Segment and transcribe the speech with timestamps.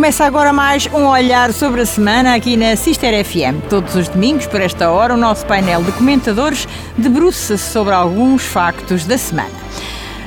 [0.00, 3.68] Começa agora mais um olhar sobre a semana aqui na Sister FM.
[3.68, 9.04] Todos os domingos, por esta hora, o nosso painel de comentadores debruça-se sobre alguns factos
[9.04, 9.50] da semana.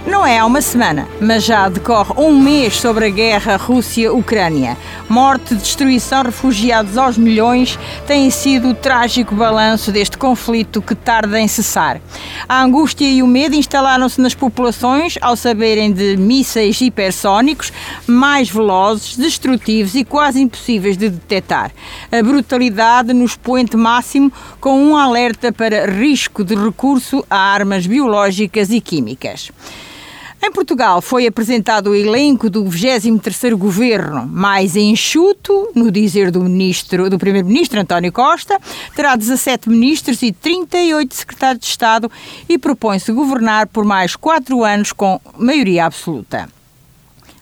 [0.05, 4.77] Não é há uma semana, mas já decorre um mês sobre a guerra Rússia-Ucrânia.
[5.07, 11.47] Morte, destruição, refugiados aos milhões tem sido o trágico balanço deste conflito que tarda em
[11.47, 12.01] cessar.
[12.49, 17.71] A angústia e o medo instalaram-se nas populações ao saberem de mísseis hipersónicos
[18.05, 21.71] mais velozes, destrutivos e quase impossíveis de detectar.
[22.11, 24.29] A brutalidade no expoente máximo
[24.59, 29.49] com um alerta para risco de recurso a armas biológicas e químicas.
[30.45, 37.09] Em Portugal foi apresentado o elenco do 23º governo, mais enxuto, no dizer do ministro,
[37.09, 38.59] do primeiro-ministro António Costa,
[38.93, 42.11] terá 17 ministros e 38 secretários de Estado
[42.49, 46.49] e propõe-se governar por mais quatro anos com maioria absoluta.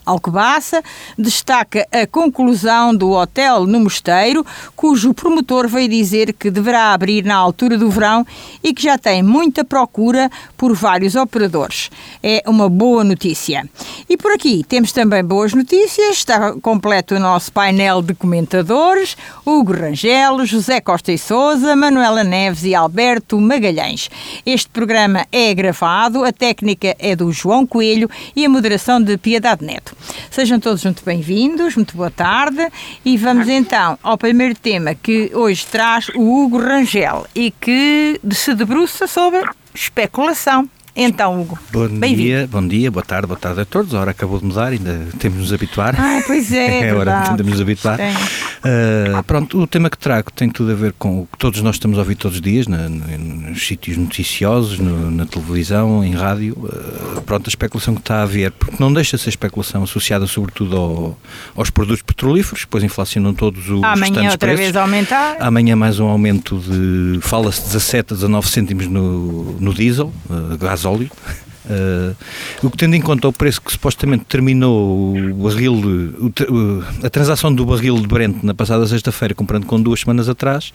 [0.05, 0.83] Alcobaça
[1.17, 7.35] destaca a conclusão do hotel no Mosteiro, cujo promotor veio dizer que deverá abrir na
[7.35, 8.25] altura do verão
[8.63, 11.89] e que já tem muita procura por vários operadores.
[12.21, 13.69] É uma boa notícia.
[14.09, 16.17] E por aqui temos também boas notícias.
[16.17, 22.63] Está completo o nosso painel de comentadores: Hugo Rangel, José Costa e Souza, Manuela Neves
[22.63, 24.09] e Alberto Magalhães.
[24.45, 29.63] Este programa é gravado, a técnica é do João Coelho e a moderação de Piedade
[29.63, 29.90] Neto.
[30.29, 32.67] Sejam todos muito bem-vindos, muito boa tarde.
[33.03, 38.53] E vamos então ao primeiro tema que hoje traz o Hugo Rangel e que se
[38.53, 40.69] debruça sobre especulação.
[40.95, 43.95] Então, Hugo, bom dia, bom dia, boa tarde, boa tarde a todos.
[43.95, 45.95] A hora acabou de mudar, ainda temos de nos habituar.
[45.97, 46.87] Ah, pois é.
[46.89, 47.97] é hora de nos habituar.
[47.97, 51.75] Uh, pronto, o tema que trago tem tudo a ver com o que todos nós
[51.75, 56.55] estamos a ouvir todos os dias, na, nos sítios noticiosos, no, na televisão, em rádio.
[56.57, 60.27] Uh, pronto, a especulação que está a haver, porque não deixa de ser especulação associada
[60.27, 61.17] sobretudo ao,
[61.55, 64.59] aos produtos petrolíferos, depois inflacionam todos os Amanhã outra preços.
[64.59, 65.37] vez aumentar.
[65.39, 70.80] Amanhã mais um aumento de, fala-se 17 a 19 cêntimos no, no diesel, uh, gás
[71.63, 72.15] Uh,
[72.63, 77.53] o que tendo em conta o preço que supostamente terminou o barril, o, a transação
[77.53, 80.73] do barril de Brent na passada sexta-feira, comprando com duas semanas atrás,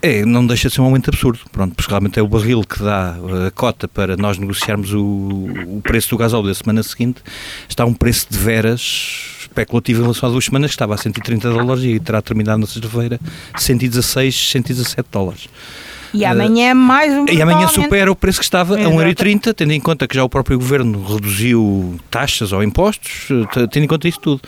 [0.00, 1.40] é, não deixa de ser um aumento absurdo.
[1.52, 3.16] Pronto, porque realmente é o barril que dá
[3.46, 5.00] a cota para nós negociarmos o,
[5.66, 7.22] o preço do gasóleo da semana seguinte,
[7.68, 11.50] está um preço de veras especulativo em relação a duas semanas, que estava a 130
[11.50, 13.20] dólares e terá terminado na sexta-feira
[13.56, 15.48] 116, 117 dólares.
[16.14, 19.00] E amanhã uh, mais um E amanhã supera o preço que estava Exato.
[19.00, 23.26] a 1,30€, tendo em conta que já o próprio governo reduziu taxas ou impostos,
[23.70, 24.40] tendo em conta isso tudo.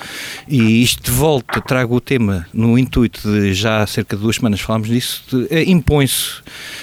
[0.48, 4.36] E isto de volta, trago o tema no intuito de já há cerca de duas
[4.36, 6.40] semanas falámos disso, é, impõe-se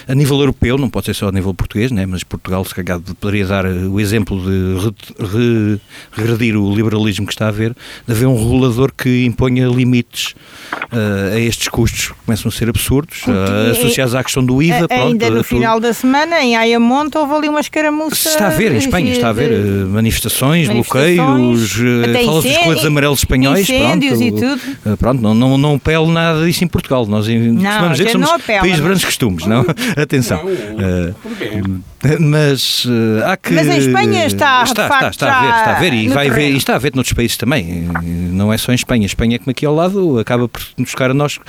[0.08, 3.00] a nível europeu, não pode ser só a nível português, né, mas Portugal se calhar
[3.20, 5.82] poderia dar o exemplo de re, re,
[6.12, 7.76] regredir o liberalismo que está a haver,
[8.08, 10.36] de haver um regulador que imponha limites
[10.74, 14.84] uh, a estes custos que começam a ser absurdos, uh, associados à questão do IVA
[14.84, 14.88] vida.
[14.88, 18.30] Pronto, ainda no final da semana, em Ayamonte, houve ali uma escaramuça.
[18.30, 19.52] Está a ver, em Espanha, está a ver.
[19.52, 23.62] Eh, manifestações, bloqueios, eh, fala dos coletes amarelos espanhóis.
[23.62, 24.62] Incêndios pronto, e tudo.
[24.86, 27.06] Eh, pronto, não, não, não pele nada disso em Portugal.
[27.06, 28.82] Nós não, dizer que somos apela, país mas...
[28.82, 29.66] grandes costumes, não?
[29.96, 30.44] Atenção.
[30.44, 31.52] Não, porquê?
[32.20, 33.54] Mas uh, há que.
[33.54, 36.52] Mas em Espanha está, está, está, está a ver, está a ver e vai ver,
[36.52, 37.88] e está a ver noutros países também.
[38.04, 39.04] Não é só em Espanha.
[39.04, 41.40] A Espanha, como aqui ao lado, acaba por nos buscar a nós,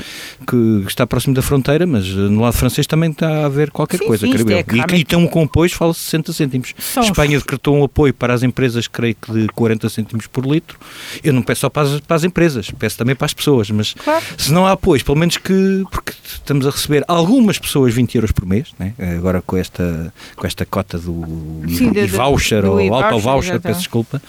[0.46, 4.06] que está próximo da fronteira, mas no lado francês também está a haver qualquer sim,
[4.06, 4.96] coisa, sim, creio é eu.
[4.96, 6.74] E, e tem um compôs, fala-se 60 cêntimos.
[6.78, 10.78] São Espanha decretou um apoio para as empresas, creio que de 40 cêntimos por litro.
[11.22, 13.94] Eu não peço só para as, para as empresas, peço também para as pessoas, mas
[13.94, 14.24] claro.
[14.36, 15.84] se não há apoio, pelo menos que.
[15.90, 18.94] Porque estamos a receber algumas pessoas 20 euros por mês, né?
[19.16, 20.12] agora com esta,
[20.44, 21.24] com esta cota do
[21.68, 24.20] Sim, e voucher do, do ou auto-voucher, peço desculpa,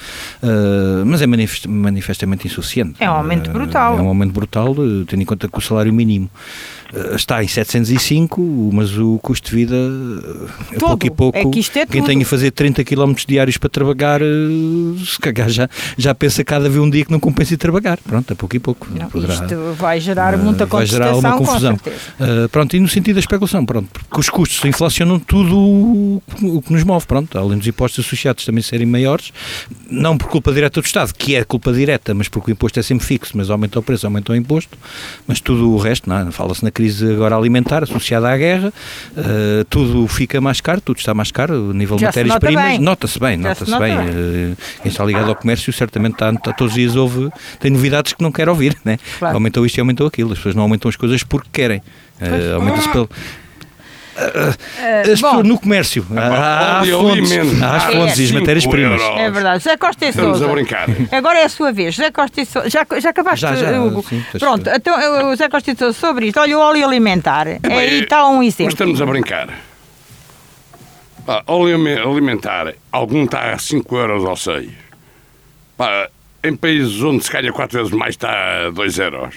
[0.42, 2.96] uh, mas é manifest, manifestamente insuficiente.
[3.04, 3.96] É um aumento brutal.
[3.96, 6.30] Uh, é um aumento brutal, uh, tendo em conta que o salário mínimo
[7.16, 9.76] está em 705, mas o custo de vida
[10.72, 10.90] é Todo.
[10.90, 11.38] pouco e pouco.
[11.38, 12.12] É que isto é Quem tudo.
[12.12, 14.22] tem a fazer 30 km diários para trabalhar,
[15.06, 17.98] se cagar já, já pensa cada vez um dia que não compensa ir trabalhar.
[17.98, 18.88] Pronto, a pouco e pouco.
[18.90, 21.76] Não, Poderá, isto vai gerar muita vai gerar alguma confusão.
[21.76, 26.72] Uh, pronto, e no sentido da especulação, pronto, porque os custos inflacionam tudo o que
[26.72, 29.32] nos move, pronto, além dos impostos associados também serem maiores,
[29.90, 32.84] não por culpa direta do Estado, que é culpa direta, mas porque o imposto é
[32.84, 34.78] sempre fixo, mas aumenta o preço, aumenta o imposto,
[35.28, 36.32] mas tudo o resto, não, é?
[36.32, 38.74] fala-se na crise agora alimentar associada à guerra,
[39.18, 43.72] uh, tudo fica mais caro, tudo está mais caro, nível de matérias-primas, nota-se bem, nota-se
[43.72, 43.98] nota bem.
[43.98, 44.10] bem.
[44.10, 47.30] Uh, quem está ligado ao comércio certamente está, está, todos os dias ouve,
[47.60, 48.98] tem novidades que não quer ouvir, né?
[49.20, 49.36] Claro.
[49.36, 51.80] aumentou isto e aumentou aquilo, as pessoas não aumentam as coisas porque querem,
[52.22, 53.10] uh, aumenta-se pelo
[54.16, 56.06] as pessoas no comércio.
[56.16, 59.02] Há, há fontes, há as fontes e as matérias-primas.
[59.02, 59.64] É verdade.
[59.64, 60.46] José Costa e Estamos Sousa.
[60.52, 60.88] a brincar.
[61.12, 61.96] Agora é a sua vez.
[61.96, 62.70] José Costa e Sousa.
[62.70, 64.04] Já, já acabaste, Já, já, Hugo?
[64.08, 66.40] sim, Pronto, então o José Costa e Sousa sobre isto.
[66.40, 67.48] Olha, o óleo alimentar.
[67.48, 68.74] Aí bem, está um Mas exemplo.
[68.74, 69.50] estamos a brincar.
[71.26, 71.76] Pá, óleo
[72.12, 74.70] alimentar, algum está a 5 euros ou 6.
[75.76, 76.08] Pá,
[76.44, 79.36] em países onde se calha 4 vezes mais está a 2 euros.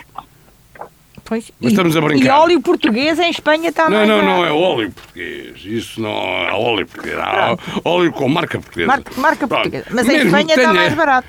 [1.29, 1.53] Pois.
[1.61, 2.25] Mas E- estamos a brincar.
[2.27, 5.57] E óleo português em Espanha está Não, não, não é óleo português.
[5.65, 7.19] Isso não é óleo português.
[7.19, 8.87] Há óleo com marca portuguesa.
[8.89, 9.85] Marca, marca portuguesa.
[9.91, 11.29] Mas em Mesmo Espanha que está tenha- mais barato.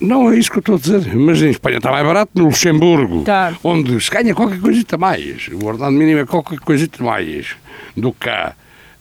[0.00, 1.14] Não é isso que eu estou a dizer.
[1.16, 3.54] Mas em Espanha está mais barato, no Luxemburgo, Tá.
[3.64, 5.48] onde se ganha qualquer coisita mais.
[5.48, 7.56] O ordenado mínimo é qualquer coisita mais
[7.96, 8.54] do que cá.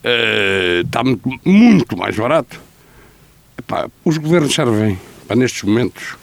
[0.04, 2.60] Eh, está muito, muito mais barato.
[3.58, 6.16] Epá, os governos servem para, nestes momentos,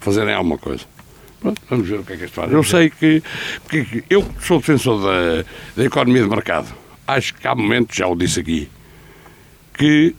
[0.00, 0.84] fazerem alguma coisa.
[1.46, 2.50] Pronto, vamos ver o que é que isto faz.
[2.50, 3.22] Eu sei que,
[4.10, 5.44] eu sou defensor da,
[5.76, 6.74] da economia de mercado.
[7.06, 8.68] Acho que há momentos, já o disse aqui,
[9.78, 10.16] que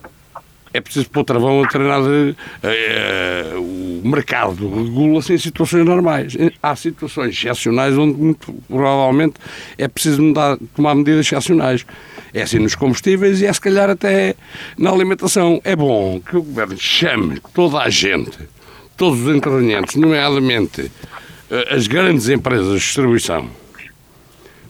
[0.73, 2.33] é preciso pôr travão a treinar de,
[2.63, 6.37] eh, o mercado regula-se em situações normais.
[6.63, 9.33] Há situações excepcionais onde muito provavelmente
[9.77, 11.85] é preciso mudar, tomar medidas excepcionais.
[12.33, 14.33] É assim nos combustíveis e é se calhar até
[14.77, 15.59] na alimentação.
[15.65, 18.37] É bom que o governo chame toda a gente,
[18.95, 21.16] todos os intervenientes, nomeadamente eh,
[21.69, 23.49] as grandes empresas de distribuição,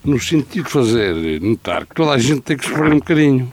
[0.03, 3.51] no sentido de fazer notar que toda a gente tem que sofrer um bocadinho.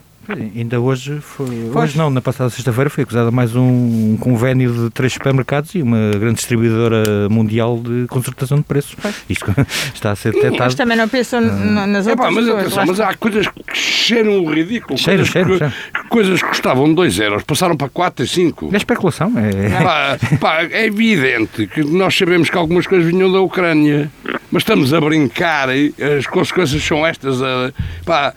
[0.55, 5.13] Ainda hoje, foi, hoje não, na passada sexta-feira foi acusada mais um convênio de três
[5.13, 8.95] supermercados e uma grande distribuidora mundial de concertação de preços.
[9.29, 9.53] Isto
[9.93, 10.75] está a ser Mas detectado.
[10.75, 12.61] também não pensam n- nas Epá, outras mas pessoas.
[12.65, 14.97] atenção, mas há coisas que cheiram o ridículo.
[14.97, 15.73] Cheiro, coisas, cheiro, que, cheiro.
[16.09, 18.69] coisas que custavam 2 euros, passaram para 4 e 5.
[18.73, 23.41] É especulação, é, Pá, pá, é evidente que nós sabemos que algumas coisas vinham da
[23.41, 24.09] Ucrânia,
[24.51, 27.41] mas estamos a brincar e as consequências são estas.
[27.43, 27.71] a-
[28.03, 28.33] pá,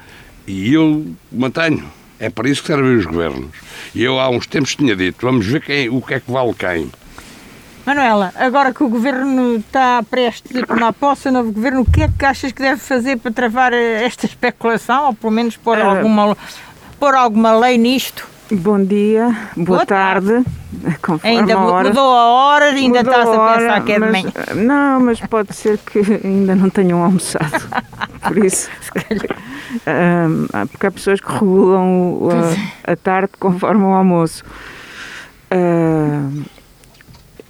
[0.48, 1.84] e eu mantenho,
[2.18, 3.50] é para isso que servem os governos.
[3.94, 6.54] E eu há uns tempos tinha dito, vamos ver quem, o que é que vale
[6.54, 6.90] quem.
[7.86, 12.02] Manuela, agora que o governo está prestes a tomar posse, o novo governo, o que
[12.02, 15.78] é que achas que deve fazer para travar eh, esta especulação, ou pelo menos pôr,
[15.78, 15.84] Ah.
[15.96, 16.36] alguma,
[17.00, 18.26] pôr alguma lei nisto?
[18.50, 19.24] Bom dia,
[19.56, 20.42] boa, Boa tarde.
[21.02, 21.88] Conforme Ainda a hora.
[21.88, 24.32] mudou a hora, ainda está-se a hora, pensar que é de manhã.
[24.54, 27.68] Não, mas pode ser que ainda não tenham almoçado.
[28.26, 28.68] Por isso.
[29.10, 29.47] Ahm,
[30.52, 32.18] há- porque há pessoas que regulam
[32.86, 34.44] a, a tarde conforme o almoço.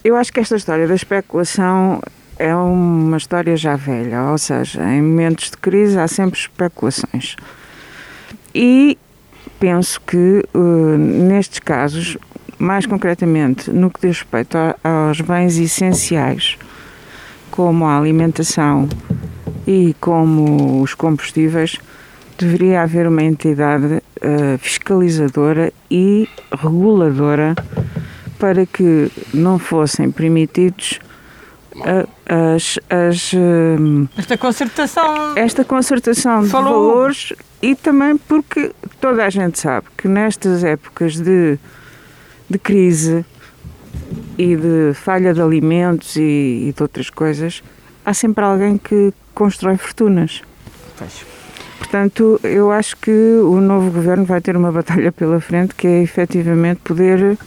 [0.05, 2.01] Eu acho que esta história da especulação
[2.39, 7.37] é uma história já velha, ou seja, em momentos de crise há sempre especulações.
[8.55, 8.97] E
[9.59, 12.17] penso que eh, nestes casos,
[12.59, 14.77] mais concretamente no que diz respeito a-
[15.09, 16.57] aos bens essenciais,
[17.51, 18.89] como a alimentação
[19.67, 21.77] e como os combustíveis,
[22.39, 27.55] deveria haver uma entidade eh, fiscalizadora e reguladora
[28.39, 31.01] para que não fossem permitidos
[31.85, 33.77] a- as, as, eh,
[34.17, 35.37] Esta concertação.
[35.37, 36.91] esta concertação de Falou.
[36.91, 38.71] valores e também porque
[39.01, 41.59] toda a gente sabe que nestas épocas de,
[42.49, 43.25] de crise
[44.37, 47.63] e de falha de alimentos e, e de outras coisas,
[48.07, 50.43] há sempre alguém que constrói fortunas.
[51.91, 56.03] Portanto, eu acho que o novo governo vai ter uma batalha pela frente que é
[56.03, 57.39] efetivamente poder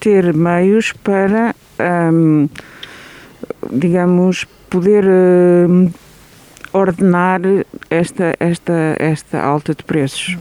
[0.00, 1.54] ter meios para,
[2.12, 2.48] hum,
[3.70, 5.92] digamos, poder hum,
[6.72, 7.40] ordenar
[7.88, 10.36] esta, esta, esta alta de preços.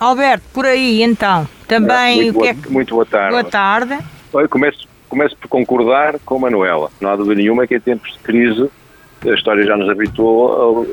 [0.00, 2.72] Alberto, por aí então, também muito, o que é boa, que.
[2.72, 3.30] muito boa tarde.
[3.32, 3.98] Boa tarde.
[4.32, 6.90] Olha, começo, começo por concordar com a Manuela.
[7.02, 8.70] Não há dúvida nenhuma que em tempos de crise
[9.24, 10.86] a história já nos habituou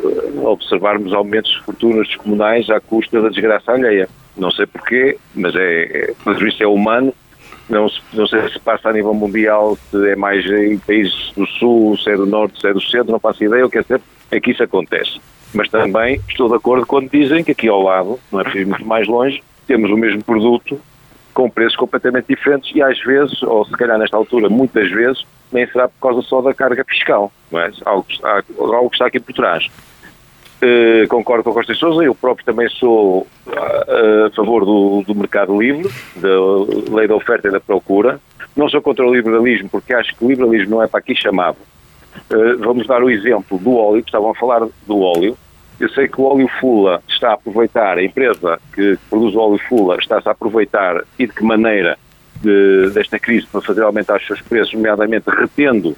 [0.43, 4.07] a, observarmos aumentos de fortunas descomunais à custa da desgraça alheia.
[4.37, 7.13] Não sei porquê, mas é, é, mas isso é humano.
[7.69, 11.97] Não, não sei se passa a nível mundial, se é mais em países do sul,
[11.97, 13.65] se é do norte, se é do centro, não faço ideia.
[13.65, 15.19] O que é certo é que isso acontece.
[15.53, 18.85] Mas também estou de acordo quando dizem que aqui ao lado, não é preciso muito
[18.85, 20.79] mais longe, temos o mesmo produto
[21.39, 25.65] com preços completamente diferentes e às vezes, ou se calhar nesta altura, muitas vezes, nem
[25.67, 27.31] será por causa só da carga fiscal.
[27.53, 27.71] É?
[27.85, 28.05] algo,
[28.57, 29.65] algo que está aqui por trás.
[30.61, 35.15] Eh, concordo com a Costa Sousa, eu próprio também sou ah, a favor do, do
[35.15, 38.19] mercado livre, da lei da oferta e da procura.
[38.53, 41.55] Não sou contra o liberalismo, porque acho que o liberalismo não é para aqui chamado.
[42.29, 45.37] Eh, vamos dar o exemplo do óleo, que estavam a falar do óleo.
[45.79, 49.59] Eu sei que o óleo Fula está a aproveitar, a empresa que produz o óleo
[49.69, 51.97] Fula está-se a aproveitar e de que maneira
[52.41, 55.95] de- desta crise para fazer aumentar os seus preços, nomeadamente retendo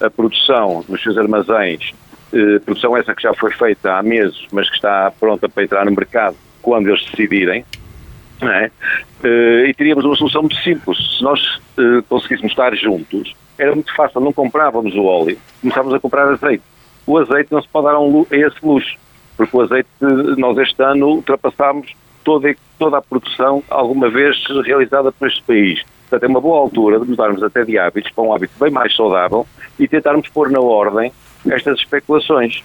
[0.00, 1.92] a produção nos seus armazéns
[2.34, 5.84] eh, produção essa que já foi feita há meses, mas que está pronta para entrar
[5.84, 7.64] no mercado quando eles decidirem,
[8.42, 8.70] é?
[9.22, 10.96] Eh, e teríamos uma solução muito simples.
[11.18, 11.40] Se nós
[11.78, 16.64] eh, conseguíssemos estar juntos, era muito fácil, não comprávamos o óleo, começávamos a comprar azeite.
[17.06, 18.96] O azeite não se pode dar a, um, a esse luxo,
[19.36, 19.88] porque o azeite,
[20.36, 21.92] nós este ano ultrapassámos
[22.24, 25.82] toda, toda a produção alguma vez realizada por este país.
[26.08, 28.94] Portanto, é uma boa altura de mudarmos até de hábitos para um hábito bem mais
[28.94, 29.46] saudável
[29.78, 31.12] e tentarmos pôr na ordem
[31.46, 32.62] estas especulações.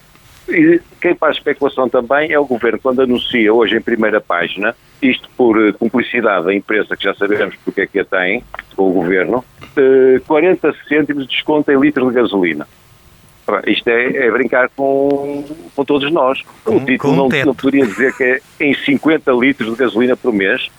[0.49, 5.29] E quem faz especulação também é o Governo, quando anuncia hoje em primeira página, isto
[5.35, 8.43] por uh, cumplicidade da empresa, que já sabemos porque é que a tem,
[8.75, 12.67] com o Governo, uh, 40 cêntimos de desconto em litro de gasolina.
[13.65, 15.43] Isto é, é, brincar com,
[15.75, 16.43] com todos nós.
[16.65, 20.69] O título não, não poderia dizer que é em 50 litros de gasolina por mês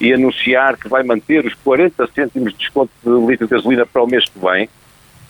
[0.00, 4.02] e anunciar que vai manter os 40 cêntimos de desconto de litro de gasolina para
[4.02, 4.68] o mês que vem.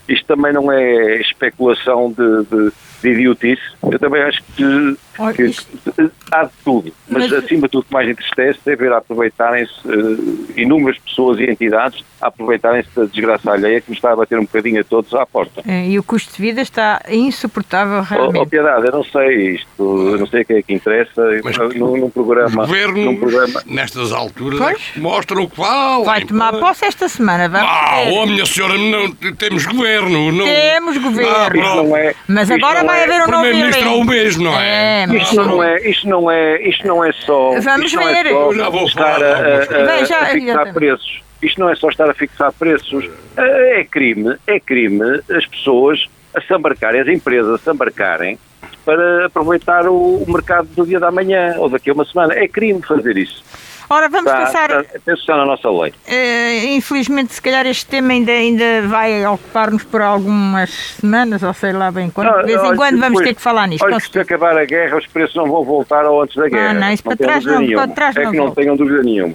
[0.09, 3.61] Isto também não é especulação de, de de idiotice.
[3.83, 4.97] Eu também acho que,
[5.35, 8.91] que, há de tudo, mas, mas, acima de tudo o que mais entristece é ver
[8.91, 14.15] aproveitarem-se uh, inúmeras pessoas e entidades a aproveitarem-se da desgraça alheia que nos está a
[14.15, 15.61] bater um bocadinho a todos à porta.
[15.67, 18.37] É, e o custo de vida está insuportável realmente.
[18.37, 21.21] Oh, oh Piedade, eu não sei isto, eu não sei o que é que interessa,
[21.43, 22.67] mas num, num programa...
[22.67, 23.61] Num programa...
[23.65, 26.03] nestas alturas, é mostram o que vale.
[26.03, 29.98] Vai tomar posse esta semana, vamos Ah, oh minha senhora, não, temos governo.
[30.07, 30.45] Não...
[30.45, 31.93] Temos governo.
[31.93, 35.03] Ah, é, mas agora vai haver um novo Primeiro-Ministro é o mesmo, não é?
[35.03, 37.59] é isto, não é isto, não é, isto não é só...
[37.59, 38.25] Vamos ver.
[38.25, 41.21] É só já vou estar a, a, a, a fixar preços.
[41.41, 43.09] Isto não é só estar a fixar preços.
[43.37, 48.37] É crime, é crime as pessoas a se embarcarem, as empresas a se embarcarem
[48.85, 52.33] para aproveitar o, mercado do dia da manhã ou daqui a uma semana.
[52.33, 53.43] É crime fazer isso.
[53.89, 54.81] Ora, vamos está, pensar.
[54.81, 55.91] Está, está na nossa lei.
[56.07, 60.69] Uh, infelizmente, se calhar este tema ainda, ainda vai ocupar-nos por algumas
[60.99, 62.27] semanas, ou sei lá bem quando.
[62.27, 63.83] Não, de vez em quando vamos ter que falar nisto.
[63.83, 66.69] Olha, se acabar a guerra, os preços não vão voltar ao antes da ah, guerra.
[66.69, 69.01] Ah, não, isso não para trás não, para trás é não que não tenham dúvida
[69.01, 69.33] nenhuma.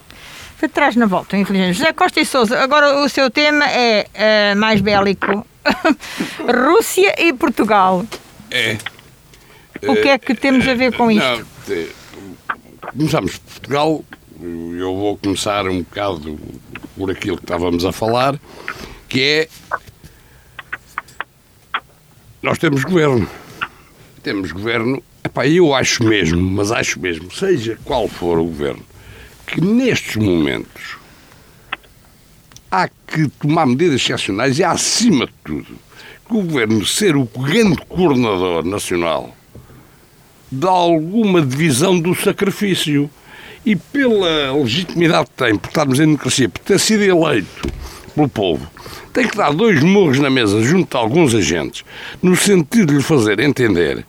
[0.61, 1.79] Para trás não voltam, infelizmente.
[1.79, 4.07] José Costa e Souza, agora o seu tema é
[4.55, 5.45] uh, mais bélico.
[6.69, 8.05] Rússia e Portugal.
[8.53, 8.77] É.
[9.83, 11.25] O que é que temos a ver com isto?
[11.27, 11.87] Não, é,
[12.93, 14.05] começamos Portugal
[14.79, 16.39] eu vou começar um bocado
[16.97, 18.39] por aquilo que estávamos a falar,
[19.09, 19.49] que é
[22.43, 23.27] nós temos governo.
[24.23, 28.83] Temos governo, epá, eu acho mesmo, mas acho mesmo, seja qual for o governo,
[29.47, 30.99] que nestes momentos
[32.71, 35.79] há que tomar medidas excepcionais e, acima de tudo,
[36.29, 39.35] que o governo ser o grande coordenador nacional
[40.51, 43.11] de alguma divisão do sacrifício
[43.65, 47.69] e pela legitimidade que tem por estarmos em democracia, por ter sido eleito
[48.15, 48.67] pelo povo,
[49.13, 51.85] tem que dar dois morros na mesa junto a alguns agentes,
[52.23, 54.05] no sentido de lhe fazer entender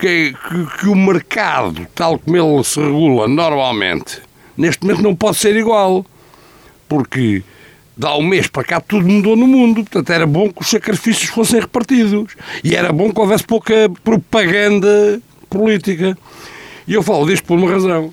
[0.00, 4.20] que, que, que, o mercado, tal como ele se regula normalmente,
[4.56, 6.04] neste momento não pode ser igual.
[6.88, 7.44] Porque
[7.96, 9.84] dá um mês para cá tudo mudou no mundo.
[9.84, 12.34] Portanto, era bom que os sacrifícios fossem repartidos.
[12.64, 16.16] E era bom que houvesse pouca propaganda política.
[16.88, 18.12] E eu falo disto por uma razão.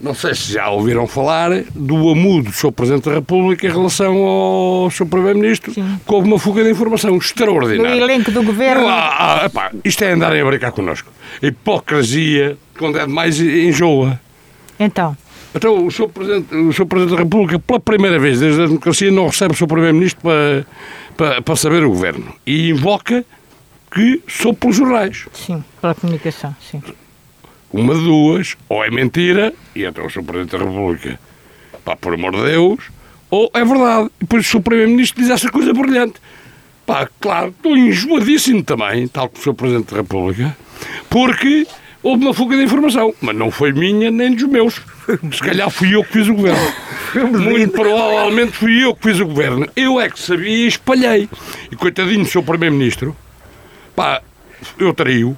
[0.00, 2.72] Não sei se já ouviram falar do amudo do Sr.
[2.72, 5.06] Presidente da República em relação ao Sr.
[5.06, 7.96] Primeiro-Ministro, que houve uma fuga de informação extraordinária.
[7.96, 8.86] No elenco do governo.
[8.88, 11.10] Ah, epá, isto é andarem a brincar connosco.
[11.42, 14.20] A hipocrisia, quando é demais, enjoa.
[14.78, 15.16] Então.
[15.54, 16.08] Então, o Sr.
[16.08, 16.86] Presidente, o Sr.
[16.86, 19.68] Presidente da República, pela primeira vez desde a democracia, não recebe o Sr.
[19.68, 20.66] Primeiro-Ministro para,
[21.16, 22.34] para, para saber o governo.
[22.44, 23.24] E invoca
[23.94, 25.26] que sou pelos jornais.
[25.32, 26.82] Sim, pela comunicação, sim.
[27.74, 30.22] Uma de duas, ou é mentira, e então o Sr.
[30.22, 31.18] Presidente da República,
[31.84, 32.78] pá, por amor de Deus,
[33.28, 34.10] ou é verdade.
[34.20, 34.62] E depois o Sr.
[34.62, 36.14] Primeiro-Ministro diz essa coisa brilhante.
[36.86, 39.54] Pá, claro, estou enjoadíssimo também, tal como o Sr.
[39.54, 40.56] Presidente da República,
[41.10, 41.66] porque
[42.00, 44.80] houve uma fuga de informação, mas não foi minha nem dos meus.
[45.32, 46.72] Se calhar fui eu que fiz o governo.
[47.40, 49.66] Muito provavelmente fui eu que fiz o governo.
[49.74, 51.28] Eu é que sabia e espalhei.
[51.72, 52.44] E coitadinho do Sr.
[52.44, 53.16] Primeiro-Ministro,
[53.96, 54.22] pá,
[54.78, 55.36] eu traí-o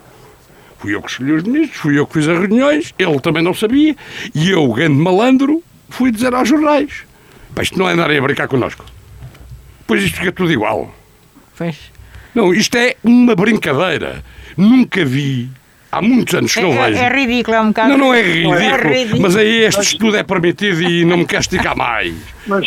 [0.78, 3.54] Fui eu que escolhi os ministros, fui eu que fiz as reuniões, ele também não
[3.54, 3.96] sabia,
[4.34, 7.04] e eu, grande malandro, fui dizer aos jornais:
[7.54, 8.84] Pá, isto não é andarem a brincar connosco.
[9.86, 10.94] Pois isto fica tudo igual.
[11.56, 11.76] Pois.
[12.34, 14.22] Não, isto é uma brincadeira.
[14.56, 15.48] Nunca vi.
[15.90, 17.02] Há muitos anos que é, não é, vejo.
[17.02, 17.88] É ridículo, é um bocado.
[17.90, 18.54] Não, não é ridículo.
[18.56, 19.22] É ridículo.
[19.22, 22.14] Mas aí este estudo é permitido e não me quer esticar mais.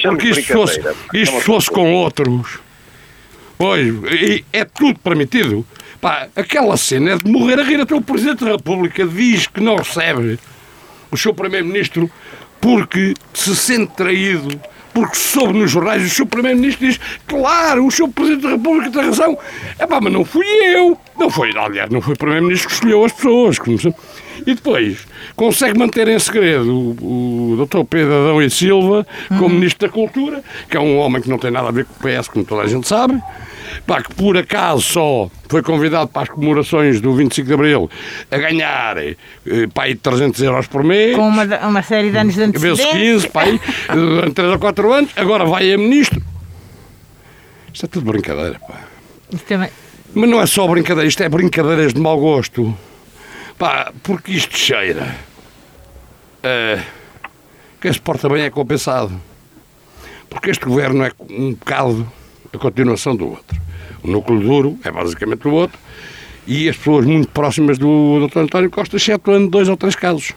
[0.01, 0.81] Porque isto fosse,
[1.13, 2.59] isto fosse com outros.
[3.57, 3.93] Pois,
[4.51, 5.65] é tudo permitido.
[6.01, 7.81] Pá, aquela cena é de morrer a rir.
[7.81, 10.39] Até o Presidente da República diz que não recebe
[11.11, 12.09] o seu Primeiro-Ministro
[12.61, 14.59] porque se sente traído
[14.93, 19.05] porque soube nos jornais, o seu Primeiro-Ministro diz, claro, o seu Presidente da República tem
[19.05, 19.37] razão.
[19.77, 20.97] É pá, mas não fui eu.
[21.17, 23.57] Não foi, aliás, não foi o Primeiro-Ministro que escolheu as pessoas.
[24.45, 27.83] E depois, consegue manter em segredo o, o Dr.
[27.89, 29.49] Pedro Adão e Silva como uhum.
[29.49, 31.97] Ministro da Cultura, que é um homem que não tem nada a ver com o
[31.97, 33.21] PS, como toda a gente sabe
[33.85, 37.89] pá, que por acaso só foi convidado para as comemorações do 25 de Abril
[38.29, 39.15] a ganhar eh,
[39.73, 41.15] pá, 300 euros por mês.
[41.15, 42.93] Com uma, uma série de anos de antecedência.
[42.93, 43.43] Vezes 15, pá,
[43.93, 46.21] durante 3 ou 4 anos, agora vai a ministro.
[47.73, 48.81] Isto é tudo brincadeira, pá.
[49.47, 49.69] Também...
[50.13, 52.75] Mas não é só brincadeira, isto é brincadeiras de mau gosto.
[53.57, 55.15] Pá, porque isto cheira.
[56.39, 56.81] Uh,
[57.81, 59.19] quem se porta bem é compensado.
[60.29, 62.11] Porque este governo é um bocado
[62.53, 63.59] a continuação do outro.
[64.03, 65.77] O núcleo duro é basicamente o outro
[66.47, 68.39] e as pessoas muito próximas do Dr.
[68.39, 70.33] António Costa, excetuando dois ou três casos.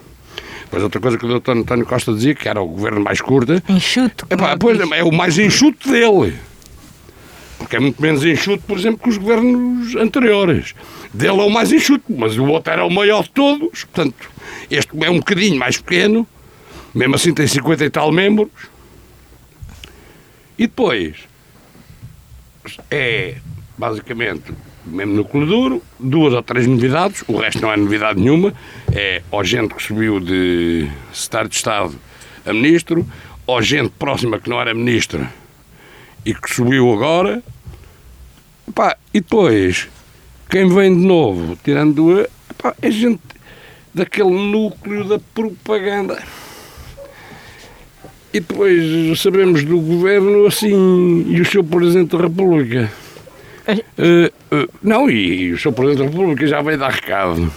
[0.65, 1.51] Depois outra coisa que o Dr.
[1.53, 3.63] António Costa dizia, que era o governo mais curto.
[3.69, 4.27] Enxuto.
[4.31, 6.35] É, pois, é o mais enxuto dele.
[7.59, 10.75] Porque é muito menos enxuto, por exemplo, que os governos anteriores.
[11.15, 13.85] Dele é o mais enxuto, mas o outro era o maior de todos.
[13.85, 14.31] Portanto,
[14.71, 16.27] este é um bocadinho mais pequeno,
[16.95, 18.51] mesmo assim tem 50 e tal membros.
[20.59, 21.17] E depois,
[22.91, 23.37] é
[23.77, 24.53] basicamente
[24.85, 28.53] mesmo núcleo duro, duas ou três novidades, o resto não é novidade nenhuma,
[28.93, 31.95] é ou gente que subiu de secretário de Estado
[32.45, 33.07] a ministro,
[33.47, 35.33] ou gente próxima que não era ministra
[36.25, 37.43] e que subiu agora.
[38.69, 39.89] Epá, e depois,
[40.49, 43.21] quem vem de novo, tirando epá, é gente
[43.95, 46.23] daquele núcleo da propaganda.
[48.33, 52.91] E depois sabemos do governo assim e o seu Presidente da República.
[53.69, 57.49] Uh, uh, não, e, e, o seu Presidente da República já veio dar recados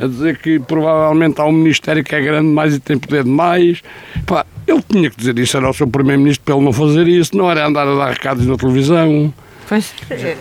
[0.00, 3.82] a dizer que provavelmente há um Ministério que é grande demais e tem poder demais.
[4.26, 7.36] Pá, ele tinha que dizer isso, era o seu Primeiro-Ministro para ele não fazer isso,
[7.36, 9.32] não era andar a dar recados na televisão.
[9.68, 10.36] Pois, é,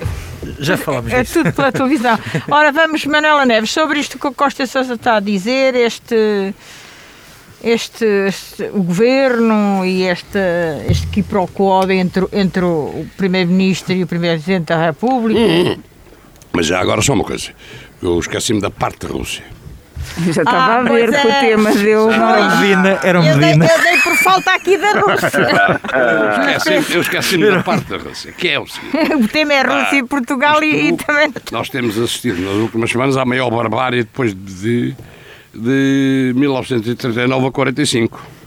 [0.60, 1.40] já falámos é, disso.
[1.40, 2.20] É tudo pela televisão.
[2.50, 6.54] Ora, vamos, Manuela Neves, sobre isto que o Costa Sousa está a dizer, este
[7.64, 10.40] este, este, o governo e este,
[10.90, 15.40] este quiprocó entre, entre o primeiro-ministro e o primeiro-presidente da República.
[15.40, 15.78] Hum,
[16.54, 17.52] mas já agora só uma coisa.
[18.02, 19.44] Eu esqueci-me da parte da Rússia.
[20.26, 21.22] Eu já estava ah, a ver é.
[21.22, 22.58] que o tema deu uma.
[22.58, 23.66] Medina, era um Medina.
[23.66, 25.30] Eu, dei, por falta aqui da Rússia.
[26.94, 29.14] eu esqueci-me da parte da Rússia, que é o seguinte.
[29.22, 31.32] O tema é Rússia ah, e Portugal e, e, também.
[31.52, 34.96] Nós temos assistido nas últimas semanas à maior barbárie depois de
[35.54, 38.42] de 1939 a 45.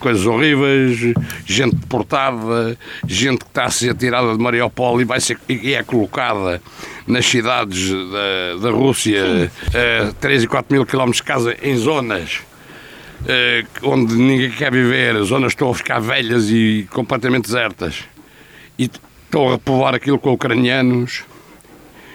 [0.00, 0.98] Coisas horríveis,
[1.44, 5.82] gente deportada, gente que está a ser tirada de Mariupol e, vai ser, e é
[5.82, 6.62] colocada
[7.06, 9.50] nas cidades da, da Rússia,
[10.08, 12.40] a 3 e 4 mil quilómetros de casa, em zonas
[13.22, 18.04] uh, onde ninguém quer viver, as zonas estão a ficar velhas e completamente desertas.
[18.78, 21.24] E estão a repovoar aquilo com ucranianos.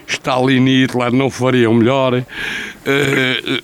[0.07, 2.13] Stalin e Hitler não fariam melhor.
[2.13, 3.63] Uh,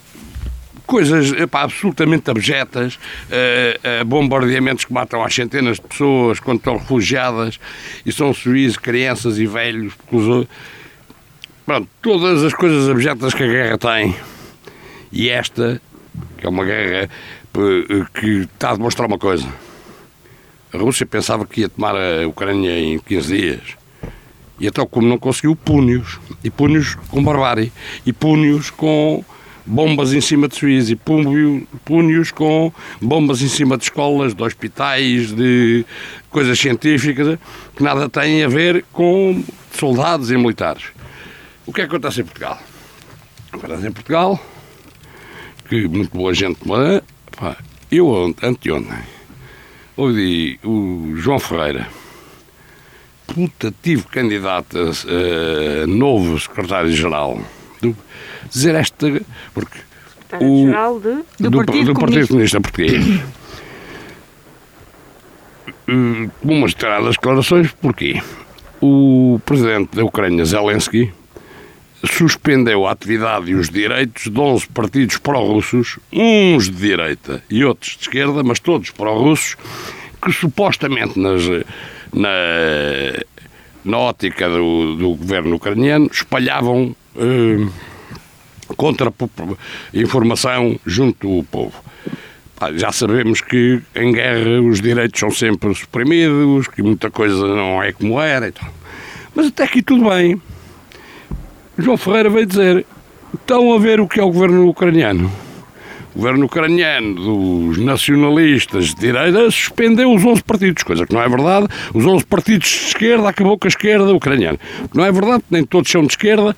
[0.94, 6.78] coisas epá, absolutamente abjetas, uh, uh, bombardeamentos que matam às centenas de pessoas quando estão
[6.78, 7.60] refugiadas
[8.06, 9.96] e são suíços, crianças e velhos.
[11.66, 14.16] Pronto, todas as coisas abjetas que a guerra tem.
[15.12, 15.82] E esta,
[16.38, 17.10] que é uma guerra
[17.58, 19.52] uh, que está a demonstrar uma coisa.
[20.72, 23.62] A Rússia pensava que ia tomar a Ucrânia em 15 dias.
[24.60, 26.20] E então, como não conseguiu, pune-os.
[26.44, 27.74] E pune-os com barbárie.
[28.06, 29.26] E pune-os com
[29.66, 32.72] bombas em cima de Suíça e punhos com
[33.02, 35.86] bombas em cima de escolas, de hospitais, de
[36.30, 37.38] coisas científicas
[37.76, 40.86] que nada têm a ver com soldados e militares.
[41.66, 42.60] O que é que acontece em Portugal?
[43.52, 44.40] Acontece em Portugal
[45.70, 46.60] que muito boa gente.
[47.38, 47.58] Pá,
[47.92, 49.14] eu anteontem
[49.96, 51.88] ouvi o João Ferreira,
[53.28, 57.40] putativo candidato a, a novo secretário-geral
[58.54, 59.22] dizer esta.
[59.54, 59.78] Porque
[60.40, 61.24] o, geral de...
[61.40, 63.22] do, do, Partido, do Partido Comunista Português.
[65.86, 68.22] Uh, umas determinadas declarações, porquê?
[68.82, 71.12] O presidente da Ucrânia, Zelensky,
[72.06, 77.98] suspendeu a atividade e os direitos de 11 partidos pró-russos, uns de direita e outros
[77.98, 79.58] de esquerda, mas todos pró-russos,
[80.22, 81.44] que supostamente nas,
[82.14, 82.30] na,
[83.84, 86.96] na ótica do, do governo ucraniano espalhavam.
[88.74, 91.74] Uh, contra-informação junto do povo.
[92.76, 97.92] Já sabemos que em guerra os direitos são sempre suprimidos, que muita coisa não é
[97.92, 98.70] como era e tal.
[99.36, 100.42] Mas até aqui tudo bem.
[101.78, 102.86] João Ferreira veio dizer:
[103.34, 105.32] estão a ver o que é o governo ucraniano.
[106.16, 111.28] o governo ucraniano dos nacionalistas de direita suspendeu os 11 partidos, coisa que não é
[111.28, 111.68] verdade.
[111.94, 114.60] Os 11 partidos de esquerda acabou com a esquerda ucraniana.
[114.94, 116.56] Não é verdade, nem todos são de esquerda,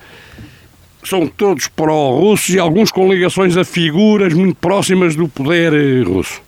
[1.08, 6.42] são todos pró-russos e alguns com ligações a figuras muito próximas do poder eh, russo.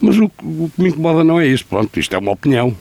[0.00, 2.76] Mas o, o que me incomoda não é isso, pronto, isto é uma opinião.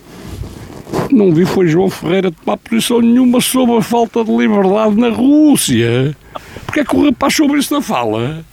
[1.10, 6.16] Não vi foi João Ferreira tomar posição nenhuma sobre a falta de liberdade na Rússia.
[6.66, 8.46] Porque é que o rapaz sobre isso não fala?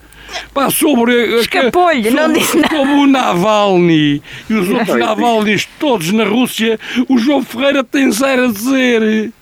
[0.54, 2.76] Pá, sobre, Escapou-lhe, não disse nada.
[2.76, 8.44] Sobre o Navalny e os outros Navalnys todos na Rússia, o João Ferreira tem zero
[8.44, 9.32] a dizer.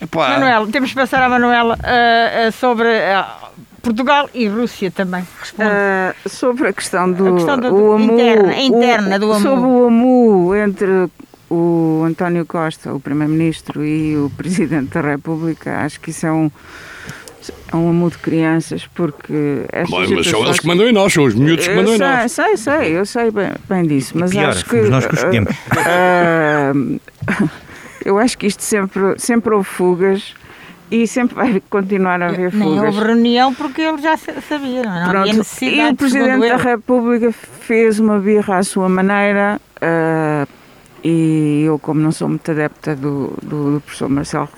[0.00, 3.36] Epá, Manuela, temos que passar à Manuela ah, ah, sobre ah,
[3.82, 5.26] Portugal e Rússia também.
[5.40, 5.70] Responde.
[6.26, 9.40] Sobre a questão do, A questão do- o AMU, interna, a interna o- do AMU.
[9.42, 11.08] Sobre o AMU entre
[11.50, 16.50] o António Costa, o Primeiro-Ministro, e o Presidente da República, acho que isso é um,
[17.72, 21.24] é um AMU de crianças, porque Bom, mas são eles que mandam em nós, são
[21.24, 22.32] os miúdos que mandam em sei, nós.
[22.32, 25.54] sei, sei, eu sei bem, bem disso, mas pior, acho que nós que os escolhemos.
[28.04, 30.34] Eu acho que isto sempre, sempre houve fugas
[30.90, 32.94] e sempre vai continuar a haver Nem fugas.
[32.94, 35.00] houve reunião porque ele já sa- sabia, não, é?
[35.04, 35.28] não Pronto,
[35.62, 36.56] e o Presidente da.
[36.56, 40.46] República fez uma birra à sua maneira ah,
[41.02, 44.48] e eu, como não sou muito adepta do, do, do professor Marcelo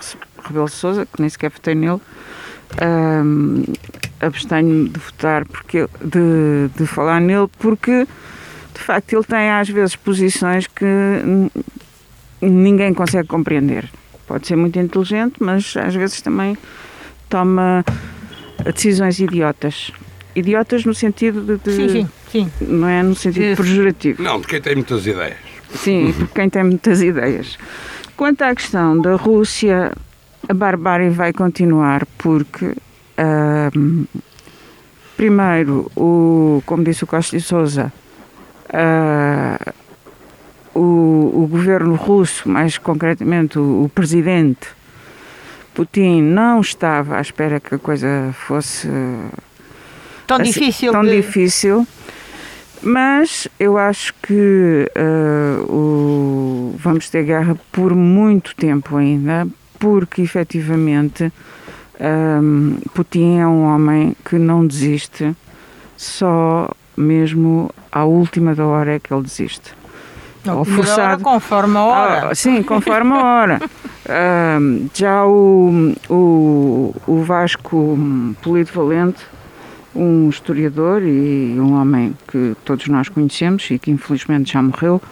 [0.45, 2.01] Rebelo de Sousa, que nem sequer votei nele,
[2.79, 3.23] ah,
[4.27, 8.07] abstenho de votar, porque, de, de falar nele, porque
[8.75, 10.85] de facto ele tem às vezes posições que
[12.41, 13.89] ninguém consegue compreender.
[14.27, 16.57] Pode ser muito inteligente, mas às vezes também
[17.29, 17.85] toma
[18.75, 19.93] decisões idiotas.
[20.35, 22.51] Idiotas no sentido de, de- Sim, sim, sim.
[22.61, 23.63] não é no sentido Sim.
[23.63, 24.23] pejorativo.
[24.23, 25.37] Não, de quem tem muitas ideias.
[25.75, 27.59] Sim, porque quem tem muitas ideias.
[28.17, 29.93] Quanto à questão da Rússia,
[30.49, 32.75] a barbárie vai continuar porque
[35.17, 37.93] primeiro, o, como disse o Costa e Souza,
[38.73, 39.59] ah,
[40.79, 44.69] o, o governo russo, mais concretamente o, o presidente
[45.75, 48.89] Putin, não estava à espera que a coisa fosse
[50.27, 50.91] Tão assim, difícil.
[50.93, 51.87] tão difícil.
[52.83, 59.47] Mas eu acho que eh, o- vamos ter guerra por muito tempo ainda,
[59.79, 61.33] porque efetivamente
[62.01, 65.35] ehm, Putin é um homem que não desiste,
[65.97, 69.75] só mesmo à última da hora é que ele desiste.
[70.55, 71.23] Ou forçado.
[71.23, 72.29] Conforme a hora.
[72.31, 73.61] Ah, sim, conforme a hora.
[74.95, 77.99] Já o, o, o Vasco
[78.41, 79.25] Polido Valente,
[79.95, 85.03] um historiador e um homem que todos nós conhecemos e que infelizmente já morreu,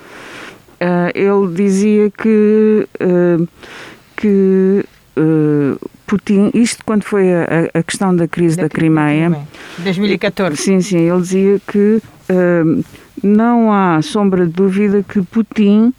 [0.81, 3.45] ah, ele dizia que, ah,
[4.17, 4.85] que
[5.17, 9.37] ah, Putin, isto quando foi a, a questão da crise da, Crimeia,
[9.79, 10.57] 2014.
[10.57, 12.01] Sim, sim, ele dizia que
[13.25, 15.93] não há sombra de dúvida que Putin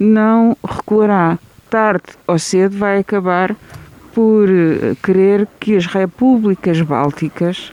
[0.00, 1.38] não recuará.
[1.68, 3.54] Tarde ou cedo vai acabar
[4.14, 7.72] por eh, querer que as repúblicas bálticas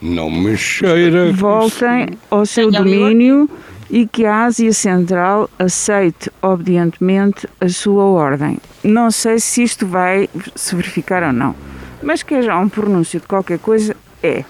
[0.00, 1.32] Não me cheira.
[1.32, 3.48] voltem ao seu domínio
[3.90, 8.58] e que a Ásia Central aceite obedientemente a sua ordem.
[8.82, 11.54] Não sei se isto vai se verificar ou não,
[12.02, 14.44] mas que haja um pronúncio de qualquer coisa é.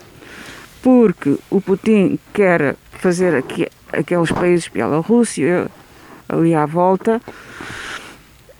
[0.82, 5.70] Porque o Putin quer fazer aqui, aqueles países, Bielorrússia,
[6.28, 7.20] ali à volta,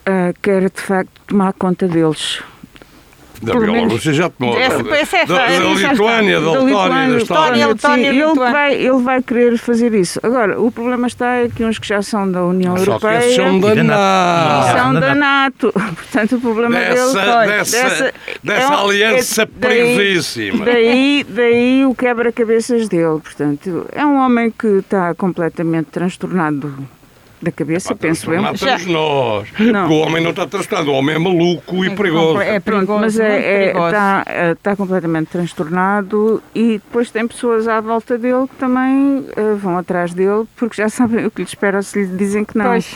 [0.05, 2.41] ah, quer de facto tomar conta deles.
[3.41, 4.57] Da menos- Bielorrússia já tomou.
[4.59, 7.67] Essa- da, essa é da, essa da já Lituânia, da Da Letónia, da Lituânia, Estónia.
[7.67, 10.19] Letónia, Sim, ele, vai, ele vai querer fazer isso.
[10.23, 13.17] Agora, o problema está é que uns que já são da União Só que Europeia
[13.19, 14.77] esses são da da NATO.
[14.77, 15.73] São da da NATO.
[15.73, 20.65] Portanto, o problema Dessa, dele dessa, dessa é um- aliança é- daí- perigosíssima.
[20.65, 23.19] Daí, daí o quebra-cabeças dele.
[23.21, 26.73] Portanto, é um homem que está completamente transtornado
[27.43, 28.41] da cabeça, penso eu.
[28.41, 29.47] Matamos nós.
[29.59, 29.89] Não.
[29.89, 32.41] O homem não está transtornado, o homem é maluco e perigoso.
[32.41, 33.85] É perigoso, mas é, é- perigoso.
[33.87, 39.53] está, é, está completamente transtornado e depois tem pessoas à volta dele que também eh,
[39.55, 42.65] vão atrás dele porque já sabem o que lhe espera se lhe dizem que não.
[42.65, 42.95] Pois.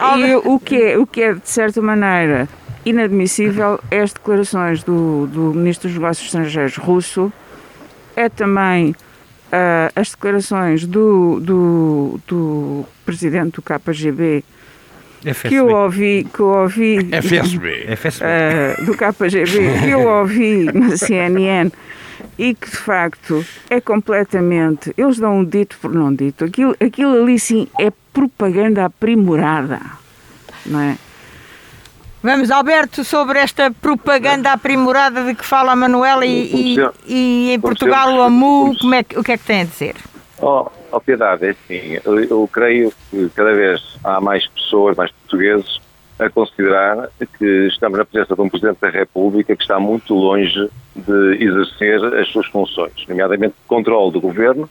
[0.00, 2.48] Alda- E o que, é, o que é, de certa maneira,
[2.84, 7.32] inadmissível é as declarações do, do Ministro dos Negócios Estrangeiros russo,
[8.16, 8.94] é também
[9.52, 14.42] ah, as declarações do, do, do Presidente do KGB,
[15.20, 15.74] que eu FSB.
[15.74, 17.84] ouvi, que eu ouvi FSB.
[17.96, 18.24] FSB.
[18.26, 21.70] eh, do KGB que eu ouvi na CNN
[22.38, 24.92] e que de facto é completamente.
[24.96, 26.44] Eles dão um dito por não dito.
[26.44, 29.80] Aquilo, aquilo ali sim é propaganda aprimorada,
[30.66, 30.96] não é?
[32.22, 37.60] Vamos, Alberto, sobre esta propaganda aprimorada de que fala a Manuela e, e, e em
[37.60, 39.96] Portugal o AMU, como é, o que é que tem a dizer?
[40.40, 45.10] Oh, oh, Piedade, é assim, eu, eu creio que cada vez há mais pessoas, mais
[45.10, 45.80] portugueses,
[46.18, 47.08] a considerar
[47.38, 52.04] que estamos na presença de um Presidente da República que está muito longe de exercer
[52.14, 54.70] as suas funções, nomeadamente controle do Governo,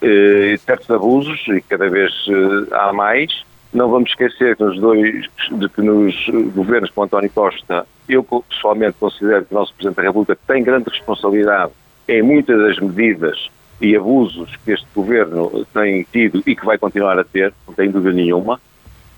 [0.00, 3.44] eh, certos abusos, e cada vez eh, há mais.
[3.72, 6.14] Não vamos esquecer que nos dois, de que nos
[6.54, 10.90] governos com António Costa, eu pessoalmente considero que o nosso Presidente da República tem grande
[10.90, 11.72] responsabilidade
[12.06, 13.48] em muitas das medidas
[13.80, 17.92] e abusos que este governo tem tido e que vai continuar a ter, não tenho
[17.92, 18.60] dúvida nenhuma.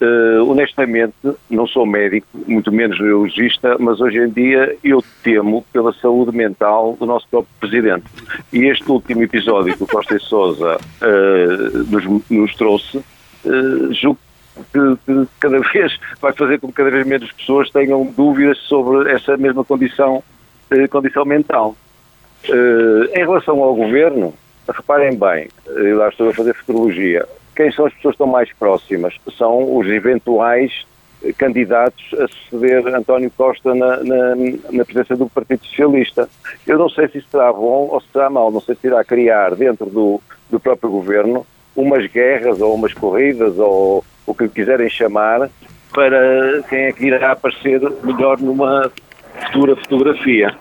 [0.01, 1.15] Eh, honestamente,
[1.49, 6.97] não sou médico, muito menos neurologista, mas hoje em dia eu temo pela saúde mental
[6.99, 8.05] do nosso próprio Presidente.
[8.53, 11.47] E este último episódio que o Costa e Sousa eh,
[11.89, 14.19] nos, nos trouxe, eh, julgo
[14.73, 19.13] que, que cada vez vai fazer com que cada vez menos pessoas tenham dúvidas sobre
[19.13, 20.23] essa mesma condição,
[20.71, 21.77] eh, condição mental.
[22.49, 24.35] Eh, em relação ao governo,
[24.69, 28.53] reparem bem, eu lá estou a fazer futurologia, quem são as pessoas que estão mais
[28.53, 29.15] próximas?
[29.39, 30.85] São os eventuais
[31.23, 34.35] eh, candidatos a suceder António Costa na, na,
[34.73, 36.29] na presença do Partido Socialista.
[36.67, 39.05] Eu não sei se isso será bom ou se será mau, não sei se irá
[39.05, 44.89] criar dentro do, do próprio governo umas guerras ou umas corridas ou o que quiserem
[44.89, 45.51] chamar
[45.93, 48.91] para quem é que irá aparecer melhor numa
[49.47, 50.55] futura fotografia.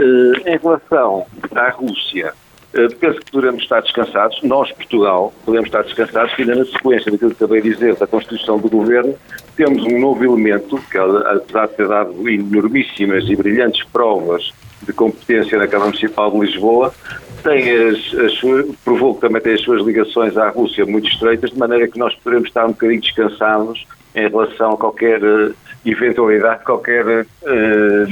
[0.00, 2.32] Eh, em relação à Rússia,
[2.72, 7.12] eh, penso que poderemos estar descansados, nós, Portugal, podemos estar descansados, que ainda na sequência
[7.12, 9.14] daquilo que acabei de dizer da Constituição do Governo,
[9.56, 15.58] temos um novo elemento, que apesar de ter dado enormíssimas e brilhantes provas de competência
[15.58, 16.92] na Câmara Municipal de Lisboa,
[17.42, 21.50] tem as, as suas, provou que também tem as suas ligações à Rússia muito estreitas,
[21.50, 25.52] de maneira que nós poderemos estar um bocadinho descansados em relação a qualquer eh,
[25.84, 28.06] eventualidade, qualquer, eh,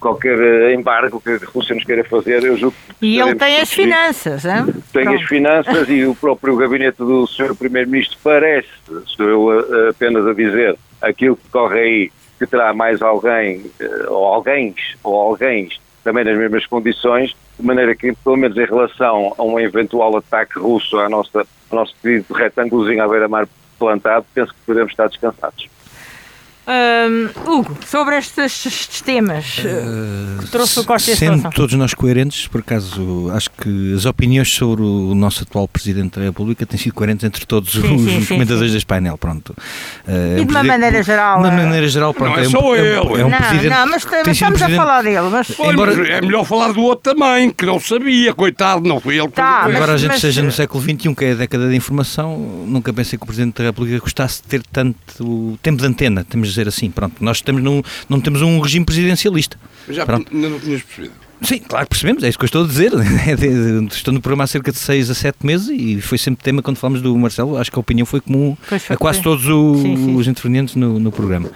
[0.00, 2.42] qualquer eh, embargo que a Rússia nos queira fazer.
[2.44, 4.66] Eu julgo E ele tem as finanças, hein?
[4.92, 5.28] Tem as Pronto.
[5.28, 7.54] finanças e o próprio gabinete do Sr.
[7.54, 8.68] Primeiro-Ministro parece,
[9.06, 13.64] estou eu apenas a dizer, aquilo que corre aí, que terá mais alguém,
[14.08, 15.68] ou alguém, ou alguém
[16.04, 20.58] também nas mesmas condições, de maneira que, pelo menos em relação a um eventual ataque
[20.58, 25.73] russo à nossa, ao nosso querido retângulozinho à beira-mar plantado, penso que podemos estar descansados.
[26.66, 31.92] Hum, Hugo, sobre estes, estes temas eh, que trouxe o Costa a Sendo todos nós
[31.92, 36.78] coerentes, por acaso, acho que as opiniões sobre o nosso atual Presidente da República têm
[36.78, 39.54] sido coerentes entre todos Sim, os sim, sim, comentadores deste painel, pronto.
[40.08, 42.30] É E um de uma maneira geral, De uma eh, maneira geral, pronto.
[42.34, 42.88] Não é um- só um- ele.
[42.94, 45.28] É um não, presidente, não, mas estamos a presidente- falar dele.
[45.30, 49.18] Mas, Embora- mas é melhor falar do outro também, que não sabia, coitado, não foi
[49.18, 51.34] ele que Tá, mas- Embora a gente mas- esteja no século XXI, que é a
[51.34, 55.78] década da informação, nunca pensei que o Presidente da República gostasse de ter tanto tempo
[55.82, 56.90] de antena, temos de dizer assim.
[56.90, 59.58] Pronto, nós estamos num, não temos um regime presidencialista.
[59.88, 60.32] Já Pronto.
[60.34, 61.14] ainda não tinhas percebido.
[61.42, 62.90] Sim, claro que percebemos, é isso que eu estou a dizer.
[63.92, 66.76] Estou no programa há cerca de 6 a 7 meses e foi sempre tema quando
[66.78, 67.58] falamos do Marcelo.
[67.58, 69.24] Acho que a opinião foi comum foi, a quase foi.
[69.24, 70.16] todos o- Sim, sim.
[70.16, 71.50] os intervenientes no, no programa.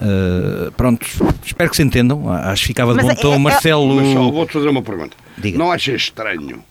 [0.00, 1.06] Uh, pronto,
[1.44, 2.28] espero que se entendam.
[2.32, 3.34] Acho que ficava de Mas bom é- tom.
[3.34, 3.94] é- Marcelo.
[3.96, 5.16] Mas só vou-te fazer uma pergunta.
[5.38, 5.56] Diga.
[5.58, 6.64] Não achas estranho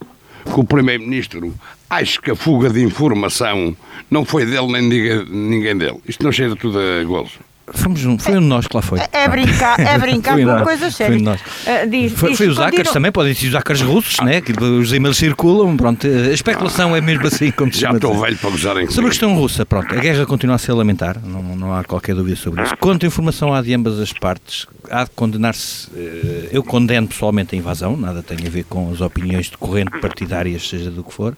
[0.44, 1.54] que o Primeiro-Ministro
[1.90, 3.78] ache que a fuga de informação
[4.10, 6.00] não foi dele nem ninguém, ninguém dele?
[6.08, 7.40] Isto não cheira tudo a gozo.
[7.74, 9.00] Fomos um, foi um de nós que lá foi.
[9.12, 11.22] é brincar, é brincar Foi com nós, coisas foi sérias.
[11.22, 11.42] nós.
[11.66, 14.42] Ah, diz- Foi, diz- foi os hackers também, podem ser os hackers russos, né?
[14.42, 16.06] que os e-mails circulam, pronto.
[16.08, 19.66] A especulação é mesmo assim, como Já estou velho para gozarem Sobre a questão russa,
[19.66, 22.76] pronto, a guerra continua a ser lamentar, não, não há qualquer dúvida sobre isso.
[22.78, 27.56] Quanto à informação há de ambas as partes, há de condenar-se, eh, eu condeno pessoalmente
[27.56, 31.14] a invasão, nada tem a ver com as opiniões de corrente partidárias, seja do que
[31.14, 31.36] for.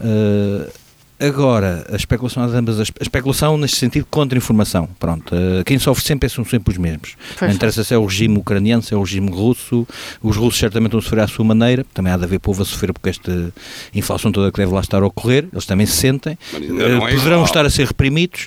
[0.00, 0.70] Eh,
[1.18, 4.86] Agora, a especulação ambas as, a especulação neste sentido contra a informação.
[4.98, 7.16] Pronto, eh, quem sofre sempre são sempre os mesmos.
[7.38, 7.48] Pois.
[7.48, 9.86] Não interessa se é o regime ucraniano, se é o regime russo.
[10.22, 11.86] Os russos certamente vão sofrer à sua maneira.
[11.94, 13.52] Também há de haver povo a sofrer porque esta
[13.94, 15.48] inflação toda que deve lá estar a ocorrer.
[15.50, 16.36] Eles também se sentem.
[16.52, 17.44] Eh, é poderão igual.
[17.44, 18.46] estar a ser reprimidos.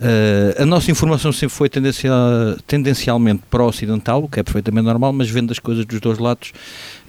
[0.00, 5.28] Eh, a nossa informação sempre foi tendencial- tendencialmente pró-ocidental, o que é perfeitamente normal, mas
[5.28, 6.52] vendo as coisas dos dois lados.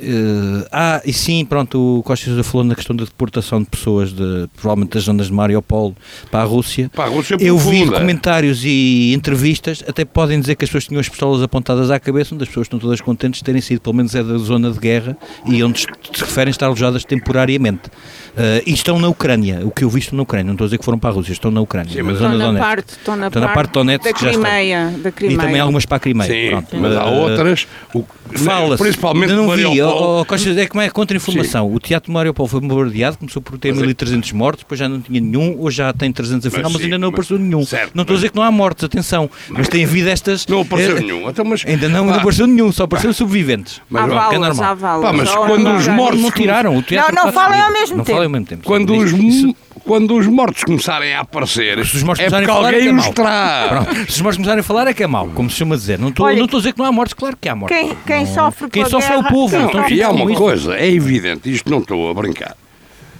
[0.01, 4.11] eh, ah, e sim, pronto, o Costa Sousa falou na questão da deportação de pessoas,
[4.13, 5.95] de, provavelmente das zonas de Mariupol
[6.31, 6.89] para a Rússia.
[6.95, 7.99] Para a Rússia Eu vi profunda.
[7.99, 12.33] comentários e entrevistas, até podem dizer que as pessoas tinham as pistolas apontadas à cabeça,
[12.33, 14.79] onde as pessoas estão todas contentes de terem sido, pelo menos é da zona de
[14.79, 17.89] guerra, e onde se referem estar alojadas temporariamente.
[18.37, 20.67] Eh, e estão na Ucrânia, o que eu vi estão na Ucrânia, não estou a
[20.67, 22.59] dizer que foram para a Rússia, estão na Ucrânia, Sim, mas Estão na Donetsk.
[22.67, 24.43] parte, estão na Estão na parte de Donetsk da que já estão.
[24.43, 25.39] Crimeia, da E Crimeia.
[25.39, 26.31] também algumas para a Crimeia.
[26.31, 26.67] Sim, pronto.
[26.77, 27.67] mas há Eh, outras.
[27.93, 30.19] o- Fala-se, Principalmente ainda não vi, Mariupol.
[30.21, 31.73] oh, Costa, é como é contra-informação.
[31.73, 34.87] O Teatro de Mariupol foi bombardeado, começou por ter Mas é- 1.300 mortos, depois já
[34.87, 37.39] não tinha nenhum, hoje já tem 300 afinal, mas, Mas sim, ainda não mas- apareceu
[37.39, 37.65] nenhum.
[37.65, 40.45] certo, não estou a mas- dizer que não há mortes, atenção, mas tem havido estas.
[40.45, 41.27] Não apareceu eh, nenhum.
[41.27, 43.81] Então, mas, Ainda não, não apareceu nenhum, só apareceram sobreviventes.
[43.89, 44.63] mas, há é normal.
[44.63, 45.05] há valas.
[45.05, 46.77] Pá, mas quando os Não, mortos não tiraram.
[46.77, 48.18] O teatro Não, não falem ao mesmo tempo.
[48.25, 48.63] Ao mesmo tempo.
[48.63, 49.55] quando, os, Isso-
[49.85, 52.75] quando os mortos começarem a aparecer, Se os mortos é começarem porque a falar é
[52.77, 53.13] alguém que é os mau.
[53.13, 53.97] traz.
[54.09, 55.97] Se os mortos começarem a falar é que é mau, como se chama dizer.
[55.99, 57.77] Não estou, a dizer que não há mortes, claro que há mortes.
[57.77, 59.55] Quem, quem Não- sofre Quem a sofre é o povo.
[59.55, 60.41] então Não, sofre e há uma isso.
[60.41, 62.55] coisa, é evidente, isto não estou a brincar.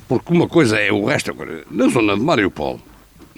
[0.08, 1.30] Porque uma coisa é o resto.
[1.32, 2.80] Agora, na zona de Mariupol,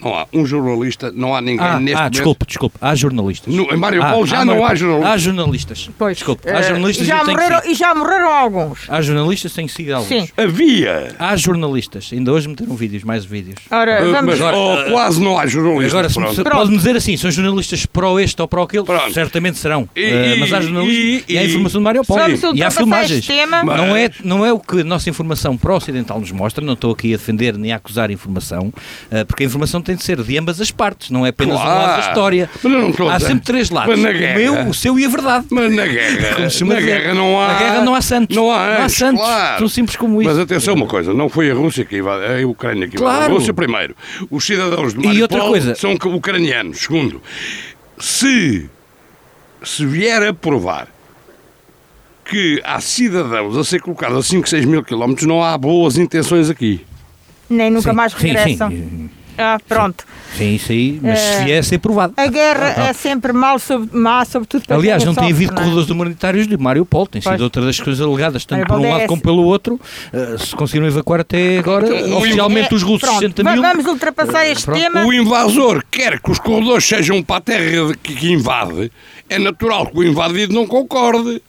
[0.02, 2.12] não há um jornalista, não há ninguém Ah, neste ah, momento.
[2.12, 2.76] desculpe, desculpe.
[2.80, 3.54] Há jornalistas.
[3.54, 5.12] No- em Mariupol Ah, já há não há jornalistas.
[5.12, 5.90] Há jornalistas.
[5.98, 8.80] Pois, Desculpe, eh, há jornalistas e já, e morreram, e já morreram alguns.
[8.88, 10.08] Há jornalistas, tenho sido alguns.
[10.08, 10.28] Sim.
[10.36, 11.14] Havia.
[11.18, 12.10] Há jornalistas.
[12.12, 13.56] Ainda hoje meteram vídeos, mais vídeos.
[13.70, 16.16] Ora, Ah, vamos mas oh, quase não há jornalistas.
[16.38, 18.84] Agora, pode-me dizer assim, são jornalistas pró este ou pró aquele?
[18.84, 19.12] Pronto.
[19.12, 19.88] Certamente serão.
[19.96, 22.22] E- Eh, e- mas há jornalistas e, e- há informação de Mário Paulo.
[22.54, 23.26] E há filmagens.
[23.64, 26.92] Mas- Não é, não é o que a nossa informação pró-ocidental nos mostra, não estou
[26.92, 28.72] aqui a defender nem a acusar a informação,
[29.10, 31.58] eh, porque a informação tem de ser de ambas as partes, não é apenas um
[31.64, 32.00] lado da Claro.
[32.08, 32.50] história.
[33.12, 33.90] Há sempre três lados.
[33.94, 35.46] Mas na o guerra- meu, o seu e a verdade.
[35.50, 36.18] Mas na guerra,
[36.66, 37.48] na guerra não há.
[37.48, 38.36] Na guerra não há santos.
[38.36, 39.20] Não há, Não há santos.
[39.22, 39.58] Claro.
[39.58, 40.30] Tão simples como isso.
[40.30, 43.16] Mas atenção uma coisa, não foi a Rússia que invadiu, é a Ucrânia que invadiu.
[43.18, 43.32] Claro.
[43.32, 43.94] A Rússia primeiro.
[44.30, 45.74] Os cidadãos de E Mariupol outra coisa.
[45.74, 46.78] são ucranianos.
[46.80, 47.20] Segundo,
[47.98, 48.68] se,
[49.62, 50.88] se vier a provar
[52.24, 56.48] que há cidadãos a ser colocados a 5, 6 mil quilómetros, não há boas intenções
[56.48, 56.84] aqui.
[57.50, 58.70] Nem nunca Sim, mais sim, regressam.
[58.70, 60.04] Sim, Ah, pronto.
[60.36, 62.12] sim, isso aí, mas Eh, se vier a ser provado.
[62.16, 65.58] A guerra é sempre mal, sobre, má, sobretudo para Aliás, não tem sofre, havido não
[65.58, 65.64] é?
[65.64, 67.34] corredores humanitários de Mariupol, tem Pois.
[67.34, 69.80] sido outra das coisas alegadas, tanto por um lado como pelo outro.
[70.12, 73.62] Uh, se conseguiram evacuar até agora, oficialmente É, os russos pronto, 60 va- mil.
[73.62, 74.80] Vamos ultrapassar este pronto.
[74.80, 75.04] tema.
[75.06, 78.92] O invasor quer que os corredores sejam para a terra que, que invade.
[79.30, 81.40] É natural que o invadido não concorde.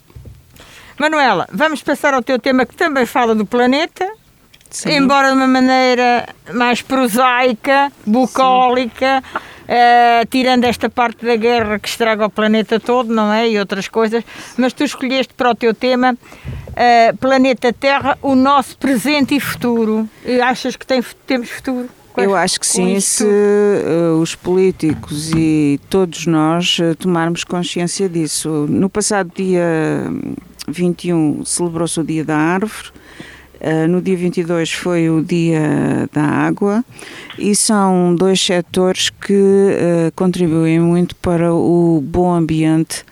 [0.98, 4.08] Manuela, vamos passar ao teu tema que também fala do planeta,
[4.74, 4.90] Sim.
[4.90, 9.24] embora de uma maneira mais prosaica, bucólica,
[9.68, 13.48] eh, tirando esta parte da guerra que estraga o planeta todo, não é?
[13.48, 14.24] E outras coisas,
[14.58, 16.18] mas tu escolheste para o teu tema
[16.76, 20.10] eh, Planeta Terra, o nosso presente e futuro.
[20.26, 21.88] E achas que tem, temos futuro?
[22.16, 28.68] Eu acho que sim, se eh, os políticos e todos nós eh, tomarmos consciência disso.
[28.70, 30.36] No passado dia hum,
[30.68, 32.92] 21 celebrou-se o Dia da Árvore,
[33.66, 36.84] eh, no dia 22 foi o Dia da Água
[37.40, 43.06] e são dois setores que eh, contribuem muito para o bom ambiente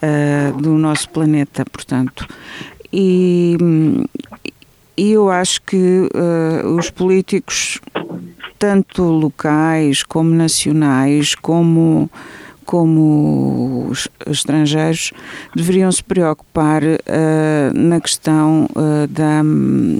[0.00, 2.24] eh, do nosso planeta, portanto.
[2.92, 3.56] E,
[4.96, 6.08] e eu acho que
[6.78, 7.80] os políticos,
[8.60, 12.08] tanto locais como nacionais, como,
[12.66, 15.12] como os estrangeiros,
[15.54, 19.42] deveriam se preocupar eh, na questão eh, da,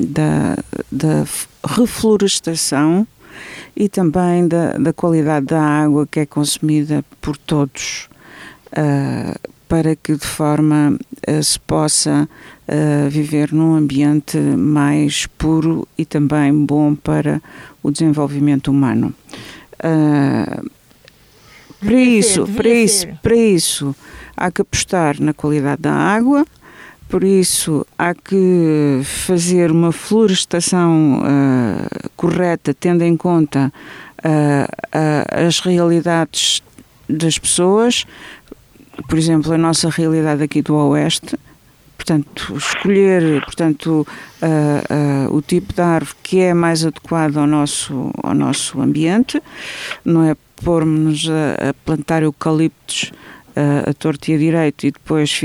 [0.09, 0.59] da,
[0.91, 1.25] da
[1.65, 3.07] reflorestação
[3.77, 8.09] e também da, da qualidade da água que é consumida por todos.
[8.73, 9.35] eh,
[9.69, 10.97] para que de forma
[11.43, 12.29] se possa
[13.11, 17.43] viver num ambiente mais puro e também bom para
[17.83, 19.13] o desenvolvimento humano.
[19.83, 20.56] Ah,
[21.87, 23.19] para isso, ser, para isso, ser.
[23.23, 23.97] para isso
[24.37, 26.45] há que apostar na qualidade da água.
[27.09, 33.73] Por isso há que fazer uma florestação ah, correta, tendo em conta
[34.25, 36.63] ah, ah, as realidades
[37.09, 38.05] das pessoas,
[39.09, 41.39] por exemplo, a nossa realidade aqui do Oeste,
[41.97, 44.07] portanto, escolher portanto,
[44.43, 49.41] ah, ah, o tipo de árvore que é mais adequado ao nosso, ao nosso ambiente,
[50.05, 53.13] não é pormos a, a plantar eucaliptos
[53.55, 55.43] ah, a torto e a direito e depois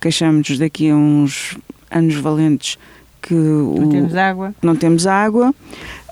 [0.00, 1.56] queixamos-nos daqui a uns
[1.90, 2.78] anos valentes
[3.22, 4.54] que Não o, temos água.
[4.62, 5.54] não temos água.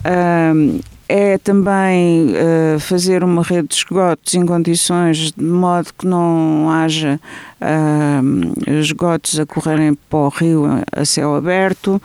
[0.04, 6.70] Ahm, é também ah, fazer uma rede de esgotos em condições de modo que não
[6.70, 7.18] haja
[7.60, 12.00] ahm, esgotos a correrem para o rio a, céu aberto.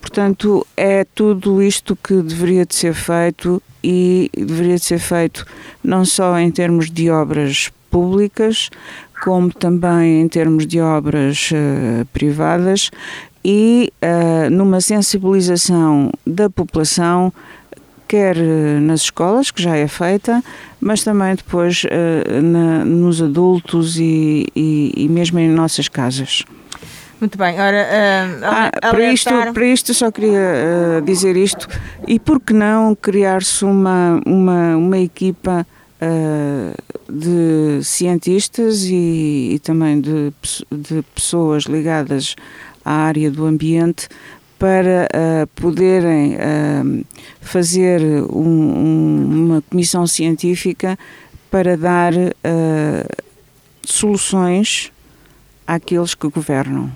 [0.00, 5.46] Portanto, é tudo isto que deveria de ser feito e deveria de ser feito
[5.82, 8.70] não só em termos de obras públicas,
[9.22, 12.90] como também em termos de obras ah, privadas
[13.44, 13.92] e
[14.50, 17.32] numa sensibilização da população,
[18.08, 20.42] quer eh, nas escolas, que já é feita,
[20.80, 26.44] mas também depois eh, na- nos adultos e, e- e mesmo em nossas casas.
[27.20, 27.86] Muito bem, ora,
[28.42, 31.68] Ah, ah, para, isto, para isto só queria eh, dizer isto,
[32.06, 35.66] e por que não criar-se uma, uma, uma equipa
[37.08, 40.32] de cientistas e, e também de,
[40.70, 42.36] de pessoas ligadas
[42.84, 44.08] à área do ambiente
[44.58, 47.04] para uh, poderem uh,
[47.40, 50.98] fazer um, um, uma comissão científica
[51.50, 53.24] para dar uh,
[53.84, 54.92] soluções
[55.66, 56.90] àqueles que governam.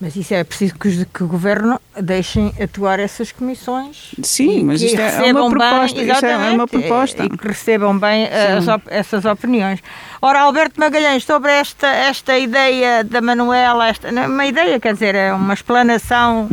[0.00, 4.14] Mas isso é preciso que os que governam deixem atuar essas comissões.
[4.22, 6.00] Sim, mas isto é uma proposta.
[6.00, 7.24] Bem, isto é uma proposta.
[7.24, 9.82] E que recebam bem as, essas opiniões.
[10.20, 15.32] Ora, Alberto Magalhães, sobre esta, esta ideia da Manuela, esta, uma ideia, quer dizer, é
[15.32, 16.50] uma explanação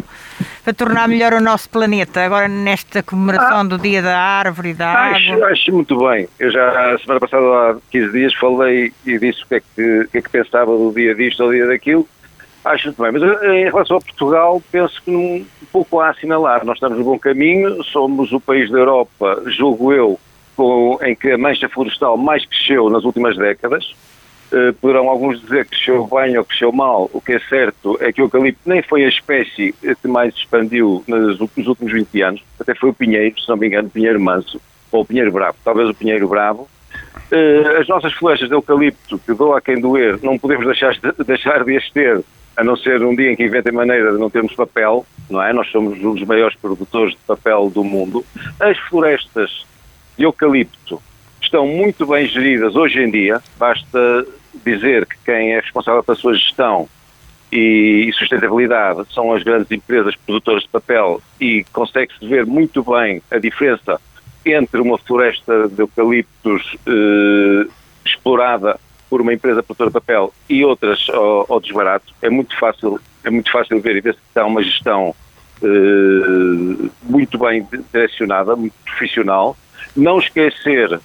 [0.63, 4.73] para tornar melhor o nosso planeta, agora nesta comemoração ah, do Dia da Árvore e
[4.73, 5.47] da acho, Água?
[5.47, 6.29] Acho muito bem.
[6.39, 10.07] Eu já, a semana passada, há 15 dias, falei e disse o que é que,
[10.09, 12.07] que, é que pensava do dia disto ou do dia daquilo.
[12.63, 16.63] Acho bem, mas eh, em relação a Portugal, penso que um, pouco a assinalar.
[16.63, 20.19] Nós estamos no bom caminho, somos o país da Europa, julgo eu,
[20.55, 23.93] com, em que a mancha florestal mais cresceu nas últimas décadas.
[24.51, 27.09] Uh, poderão alguns dizer que cresceu bem ou que cresceu mal.
[27.11, 31.03] O que é certo é que o eucalipto nem foi a espécie que mais expandiu
[31.07, 32.43] nos, últimos 20 anos.
[32.59, 34.61] Até foi o pinheiro, se não me engano, o pinheiro manso,
[34.91, 36.69] ou o pinheiro bravo, talvez o pinheiro bravo.
[37.31, 41.11] Uh, as nossas florestas de eucalipto, que dou a quem doer, não podemos deixar de,
[41.25, 42.23] deixar de as ter
[42.55, 45.51] a não ser um dia em que inventem maneira de não termos papel, não é?
[45.53, 48.25] Nós somos um dos maiores produtores de papel do mundo.
[48.59, 49.65] As florestas
[50.17, 51.01] de eucalipto
[51.41, 54.25] estão muito bem geridas hoje em dia, basta
[54.65, 56.87] dizer que quem é responsável pela sua gestão
[57.51, 63.37] e sustentabilidade são as grandes empresas produtoras de papel e consegue-se ver muito bem a
[63.37, 63.99] diferença
[64.45, 67.67] entre uma floresta de eucaliptos eh,
[68.05, 68.79] explorada
[69.13, 73.29] por uma empresa produtora de papel e outras ao, ao, desbarato, é muito fácil, é
[73.29, 75.13] muito fácil ver e ver se está uma gestão
[75.61, 79.55] eh, muito bem direcionada, muito profissional.
[79.95, 80.99] Não esquecer,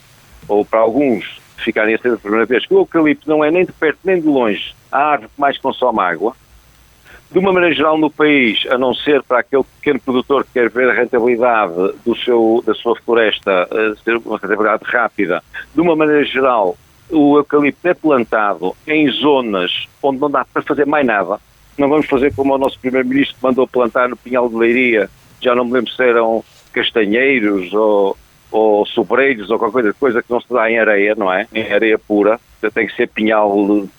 [0.47, 3.63] ou para alguns ficarem a ser a primeira vez, que o eucalipto não é nem
[3.63, 6.35] de perto nem de longe a árvore que mais consome água.
[7.29, 10.67] De uma maneira geral no país, a não ser para aquele pequeno produtor que quer
[10.71, 15.43] ver a rentabilidade do seu, da sua floresta, uh, ser uma rentabilidade rápida,
[15.75, 16.75] de uma maneira geral,
[17.11, 21.39] o eucalipto é plantado em zonas onde não dá para fazer mais nada.
[21.77, 25.09] Não vamos fazer como o nosso Primeiro-Ministro mandou plantar no Pinhal de Leiria,
[25.41, 26.43] já não me lembro se eram
[26.73, 28.17] castanheiros ou,
[28.51, 31.47] ou sobreiros ou qualquer coisa que não se dá em areia, não é?
[31.53, 32.39] Em areia pura,
[32.73, 33.49] tem que ser pinhal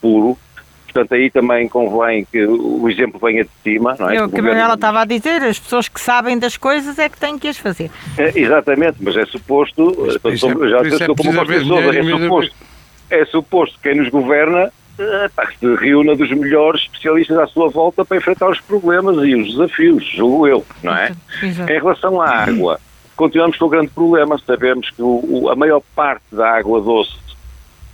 [0.00, 0.36] puro.
[0.84, 4.16] Portanto, aí também convém que o exemplo venha de cima, não é?
[4.16, 7.16] É o que ela estava a dizer, as pessoas que sabem das coisas é que
[7.16, 7.90] têm que as fazer.
[8.18, 12.69] É, exatamente, mas é suposto, mas, já sei que como pessoa, é suposto
[13.10, 17.68] é suposto que quem nos governa eh, pá, se reúna dos melhores especialistas à sua
[17.68, 21.12] volta para enfrentar os problemas e os desafios, julgo eu, não é?
[21.42, 21.72] Exato.
[21.72, 22.80] Em relação à água,
[23.16, 24.38] continuamos com o grande problema.
[24.46, 27.18] Sabemos que o, a maior parte da água doce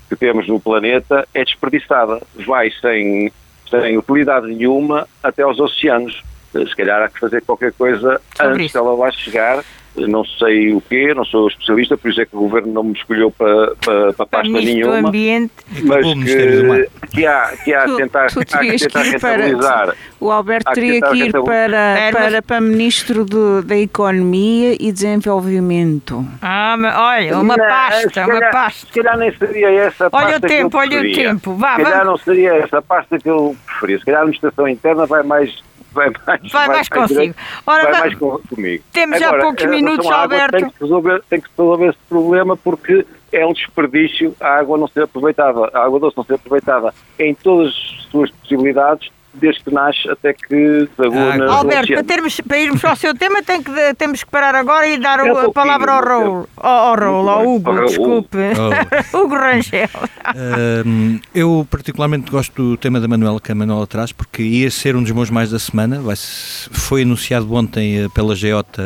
[0.08, 2.20] que temos no planeta é desperdiçada.
[2.46, 3.32] Vai sem,
[3.70, 6.22] sem utilidade nenhuma até aos oceanos.
[6.52, 9.62] Se calhar há que fazer qualquer coisa Sobre antes dela lá chegar
[9.96, 12.92] não sei o quê, não sou especialista, por isso é que o Governo não me
[12.92, 15.00] escolheu para, para, para pasta nenhuma.
[15.00, 15.52] Do ambiente.
[15.82, 19.86] Mas que, que, há, que há a tentar, tu, tu há que tentar rentabilizar.
[19.86, 26.26] Para, o Alberto teria que ir para, para, para Ministro do, da Economia e Desenvolvimento.
[26.42, 28.86] Ah, mas, olha, uma não, pasta, calhar, uma pasta.
[28.86, 31.54] Se calhar nem seria essa pasta Olha o tempo, olha o tempo.
[31.54, 33.98] Vá, se calhar não seria essa pasta que eu preferia.
[33.98, 35.64] Se calhar a administração interna vai mais
[35.96, 37.34] vai mais, vai mais consigo.
[37.66, 38.84] Ora, vai mais com, comigo.
[38.92, 40.58] Temos Agora, já poucos minutos, Alberto.
[40.58, 44.86] Tem que, resolver, tem que resolver esse problema porque é um desperdício a água não
[44.86, 49.72] ser aproveitada, a água doce não ser aproveitada em todas as suas possibilidades desde que
[49.72, 53.70] nasce até que desagua ah, Alberto, para, termos, para irmos ao seu tema tem que,
[53.96, 57.86] temos que parar agora e dar o, a palavra ao Raul, ao, Raul, ao Hugo,
[57.86, 59.16] desculpe, oh.
[59.16, 59.88] Hugo Rangel.
[59.94, 64.96] Uh, eu particularmente gosto do tema da Manuela que a Manuela traz porque ia ser
[64.96, 68.82] um dos meus mais da semana, Vai foi anunciado ontem eh, pela GEOTA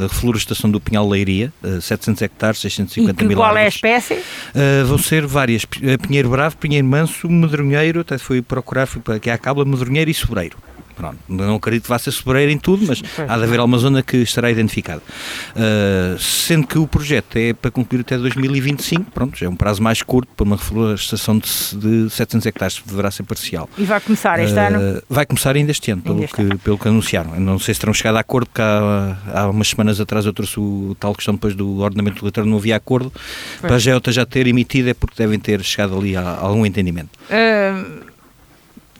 [0.00, 4.14] a reflorestação do Pinhal Leiria, 700 hectares, 650 e mil qual é a espécie?
[4.14, 9.30] Uh, vão ser várias, Pinheiro Bravo, Pinheiro Manso, Medronheiro, até fui procurar, fui para aqui
[9.30, 10.56] à Cábula, Medronheiro e Sobreiro.
[10.94, 14.02] Pronto, não acredito que vá ser sobreiro em tudo, mas há de haver alguma zona
[14.02, 15.02] que estará identificada.
[15.56, 19.82] Uh, sendo que o projeto é para concluir até 2025, pronto, já é um prazo
[19.82, 21.48] mais curto para uma reflorestação de,
[22.06, 23.68] de 700 hectares, deverá ser parcial.
[23.78, 25.02] E vai começar este uh, ano?
[25.08, 26.58] Vai começar ainda este ano, pelo, este que, ano.
[26.58, 27.34] pelo que anunciaram.
[27.34, 30.32] Eu não sei se terão chegado a acordo, porque há, há umas semanas atrás eu
[30.32, 33.10] trouxe o tal questão depois do ordenamento regulatório, não havia acordo.
[33.60, 33.68] Foi.
[33.68, 36.66] Para a Geota já ter emitido é porque devem ter chegado ali a, a algum
[36.66, 37.10] entendimento.
[37.30, 38.11] Uh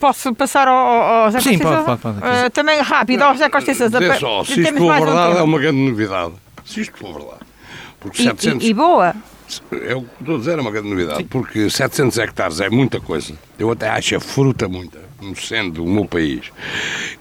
[0.03, 2.19] Posso passar ao, ao José Sim, pode, pode, pode.
[2.19, 4.05] Uh, também rápido, ao José Costa Sousa.
[4.05, 6.33] É só, se isto for verdade, é uma grande novidade.
[6.65, 7.43] Se isto for verdade.
[8.01, 8.67] Porque e, 700...
[8.67, 9.15] e, boa.
[9.71, 11.19] É o que estou a dizer, é uma grande novidade.
[11.19, 11.29] Sim.
[11.29, 13.33] Porque 700 hectares é muita coisa.
[13.57, 14.99] Eu até acho a fruta muita.
[15.19, 16.51] como sendo o meu país,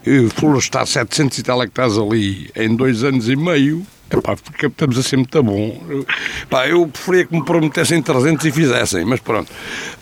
[0.04, 4.98] eh, florestar 700 e tal hectares ali em dois anos e meio, epá, porque estamos
[4.98, 6.04] a ser muito bom.
[6.42, 9.48] Epá, eu preferia que me prometessem 300 e fizessem, mas pronto.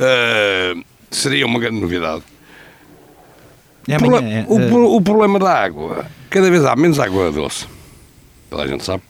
[0.00, 2.22] Uh, seria uma grande novidade.
[3.92, 7.30] É amanhã, é, o, eh, pro- o problema da água, cada vez há menos água
[7.32, 7.66] doce.
[8.48, 9.02] Toda a gente sabe.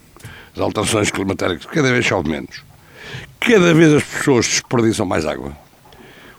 [0.54, 2.62] As alterações climatéricas, cada vez chove menos.
[3.38, 5.52] Cada vez as pessoas desperdiçam mais água.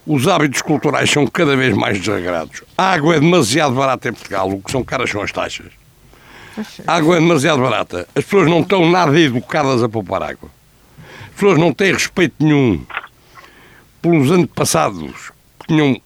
[0.06, 2.64] Os hábitos culturais são cada vez mais desregrados.
[2.78, 5.68] A água é demasiado barata em Portugal, o que são caras são as taxas.
[6.86, 8.08] A água é demasiado barata.
[8.16, 10.50] As pessoas não estão nada educadas a poupar água.
[11.30, 12.84] As pessoas não têm respeito nenhum
[14.02, 16.00] pelos antepassados que tinham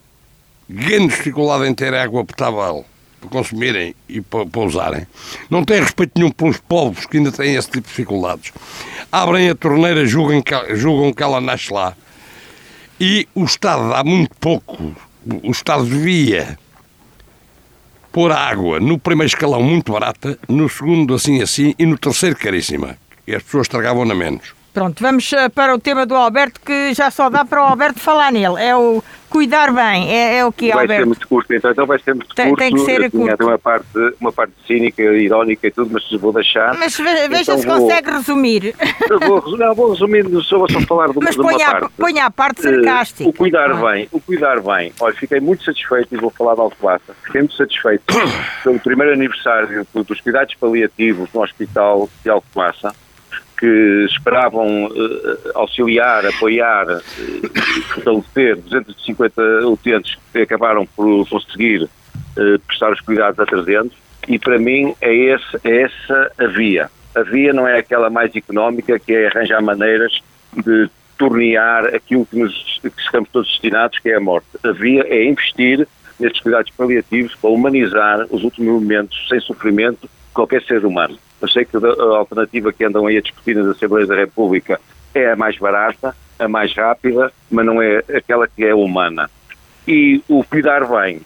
[0.69, 2.85] grande dificuldade em ter água potável
[3.21, 5.07] para consumirem e para, para usarem.
[5.49, 8.51] Não têm respeito nenhum pelos povos que ainda têm esse tipo de dificuldades.
[9.11, 11.95] Abrem a torneira, julgam que, julgam que ela nasce lá.
[12.99, 14.95] E o Estado dá muito pouco.
[15.43, 16.57] O Estado devia
[18.11, 22.35] pôr a água no primeiro escalão muito barata, no segundo assim assim e no terceiro
[22.37, 22.97] caríssima.
[23.27, 24.54] E as pessoas estragavam-na menos.
[24.75, 27.97] Pronto, vamos eh, para o tema do Alberto, que já só dá para o Alberto
[27.97, 28.61] falar nele.
[28.61, 30.13] É o cuidar bem.
[30.13, 31.07] É, é o que, vai ser Alberto?
[31.07, 32.59] muito curto, então, então vai ser muito Tem- curto.
[32.59, 33.31] tem que ser curto.
[33.33, 33.87] até uma parte,
[34.19, 36.77] uma parte cínica, irónica e tudo, mas vou deixar.
[36.77, 38.75] Mas ve- veja Então se vou- consegue resumir.
[39.25, 41.93] Vou, não, vou resumindo, só vou só falar de, Mas de uma ponha, a, parte.
[41.97, 43.29] ponha a parte Eh, sarcástica.
[43.29, 43.91] o cuidar Ah.
[43.91, 44.91] bem, o cuidar bem.
[44.99, 47.15] Olha, fiquei muito satisfeito e vou falar de Alcobaça.
[47.23, 48.03] Fiquei muito satisfeito
[48.61, 52.93] pelo primeiro aniversário dos cuidados paliativos no Hospital de Alcobaça,
[53.57, 57.01] que esperavam eh, auxiliar, apoiar, eh,
[57.93, 61.89] fortalecer 250 utentes que acabaram por conseguir
[62.37, 63.95] eh, prestar os cuidados a 300
[64.27, 66.89] e para mim é, esse, é essa a via.
[67.15, 70.21] A via não é aquela mais económica que é arranjar maneiras
[70.53, 74.47] de tornear aquilo que, nos, que estamos todos destinados, que é a morte.
[74.63, 75.87] A via é investir
[76.19, 81.17] nestes cuidados paliativos para humanizar os últimos momentos sem sofrimento qualquer ser humano.
[81.41, 84.79] Eu sei que a alternativa que andam aí a discutir nas Assembleias da República
[85.13, 89.29] é a mais barata, a mais rápida, mas não é aquela que é humana.
[89.87, 91.21] E o cuidar bem,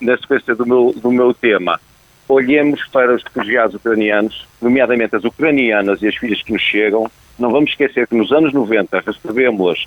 [0.00, 1.80] na sequência do meu, do meu tema,
[2.28, 7.10] olhemos para os refugiados ucranianos, nomeadamente as ucranianas e as filhas que nos chegam.
[7.38, 9.84] Não vamos esquecer que nos anos 90 recebemos-las,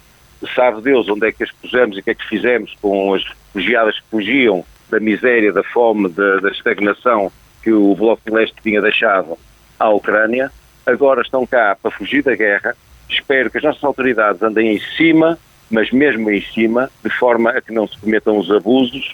[0.56, 3.24] sabe Deus onde é que as pusemos e o que é que fizemos com as
[3.54, 7.32] refugiadas que fugiam da miséria, da fome, da, da estagnação
[7.64, 9.38] que o Bloco de Leste tinha deixado
[9.80, 10.51] à Ucrânia.
[10.86, 12.76] Agora estão cá para fugir da guerra.
[13.10, 15.38] Espero que as nossas autoridades andem em cima,
[15.70, 19.14] mas mesmo em cima, de forma a que não se cometam os abusos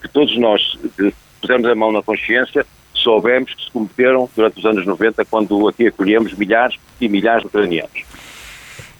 [0.00, 2.64] que todos nós que pusemos a mão na consciência
[2.94, 7.48] soubemos que se cometeram durante os anos 90, quando aqui acolhemos milhares e milhares de
[7.48, 8.02] ucranianos.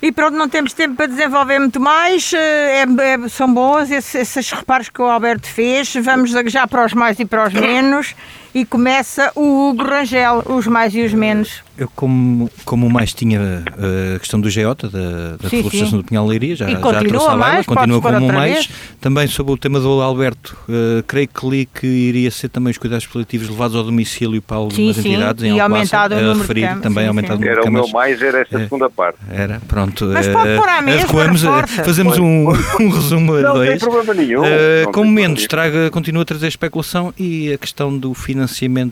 [0.03, 2.31] E pronto, não temos tempo para desenvolver muito mais.
[2.35, 5.95] eh, é- é- são bons esses, esses reparos que o Alberto fez.
[5.97, 8.15] Vamos já para os mais e para os menos.
[8.55, 11.65] E começa o Hugo Rangel, os mais e os menos.
[11.77, 15.97] Eu, como, como mais tinha uh, a questão do GEOTA, da, da Sim, florestação sim.
[15.97, 18.53] do Pinhal Leiria, já, E já trouxe baila, mais, continua como mais.
[18.53, 18.71] vez.
[19.01, 22.79] Também sobre o tema do Alberto, uh, creio que li que iria ser também os
[22.79, 26.19] cuidados paliativos levados ao domicílio para algumas Sim, sim, entidades e em Alcobaça, aumentado o
[26.19, 27.43] a número de referir também sim, aumentado sim.
[27.43, 29.19] o número Era o meu mais, era essa segunda parte.
[29.29, 30.05] Era, pronto.
[30.13, 32.51] Mas eh, pode pôr à mesa, eh, fazemos um,
[32.81, 33.81] um resumo a Não tem dois.
[33.81, 34.45] problema nenhum.
[34.45, 38.44] Eh, Não como menos, traga, continua a trazer especulação e a questão do financiamento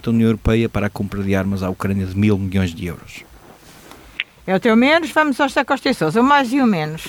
[0.03, 3.24] da União Europeia para a compra de armas à Ucrânia de mil milhões de euros.
[4.46, 7.09] É o teu menos, vamos ao José Costa e Sousa, o mais e o menos.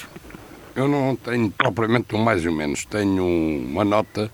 [0.75, 4.31] Eu não tenho propriamente um mais ou menos, tenho uma nota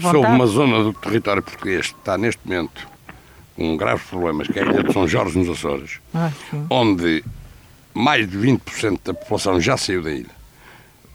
[0.00, 2.88] sobre uma zona do território português que está neste momento
[3.56, 6.30] com graves problemas, que é a Ilha de São Jorge nos Açores, Ah,
[6.68, 7.24] onde
[7.94, 10.36] mais de 20% da população já saiu da ilha.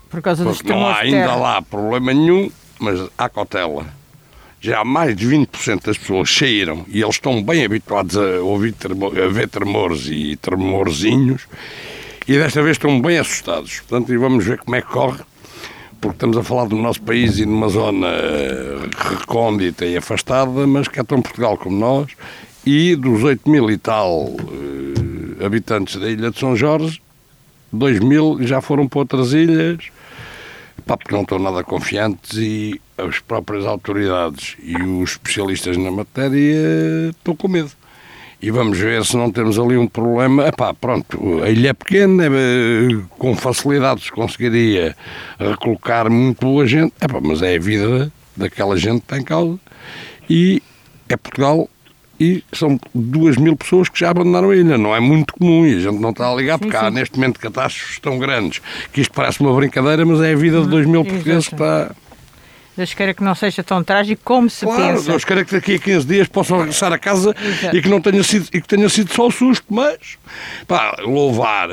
[0.09, 3.85] Por causa dos não há ainda lá problema nenhum, mas há cautela.
[4.63, 8.75] Já mais de 20% das pessoas saíram e eles estão bem habituados a, ouvir
[9.23, 11.47] a ver tremores e tremorzinhos
[12.27, 13.79] e desta vez estão bem assustados.
[13.79, 15.23] Portanto, e vamos ver como é que corre,
[15.99, 20.87] porque estamos a falar do nosso país e numa zona eh, recôndita e afastada, mas
[20.87, 22.11] que é tão Portugal como nós,
[22.63, 27.01] e dos 8 mil e tal eh, habitantes da ilha de São Jorge,
[27.73, 29.85] 2 mil já foram para outras ilhas,
[30.85, 37.09] pá, porque não estão nada confiantes e as próprias autoridades e os especialistas na matéria
[37.09, 37.71] estão com medo.
[38.41, 40.47] E vamos ver se não temos ali um problema.
[40.47, 44.95] Epá, pronto, a ilha é pequena, eh, com facilidade se conseguiria
[45.37, 49.59] recolocar muito boa gente, Epá, mas é a vida daquela gente que está em causa.
[50.27, 50.61] E
[51.07, 51.69] é Portugal
[52.19, 54.77] e são duas mil pessoas que já abandonaram a ilha.
[54.77, 57.39] Não é muito comum e a gente não está a ligar, porque há neste momento
[57.39, 58.61] catástrofes tão grandes
[58.93, 61.91] que isto parece uma brincadeira, mas é a vida de dois mil portugueses que está.
[62.77, 65.11] Deus queira que não seja tão trágico como se Claro, pensa.
[65.11, 67.75] Deus queira que daqui a 15 dias possam regressar a casa Exato.
[67.75, 70.17] e que, não tenha sido, e que tenha sido só o susto, mas
[70.67, 71.69] pá, louvar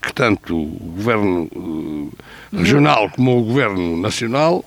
[0.00, 0.66] que tanto o
[0.96, 1.48] Governo
[2.52, 4.64] eh, regional como o Governo nacional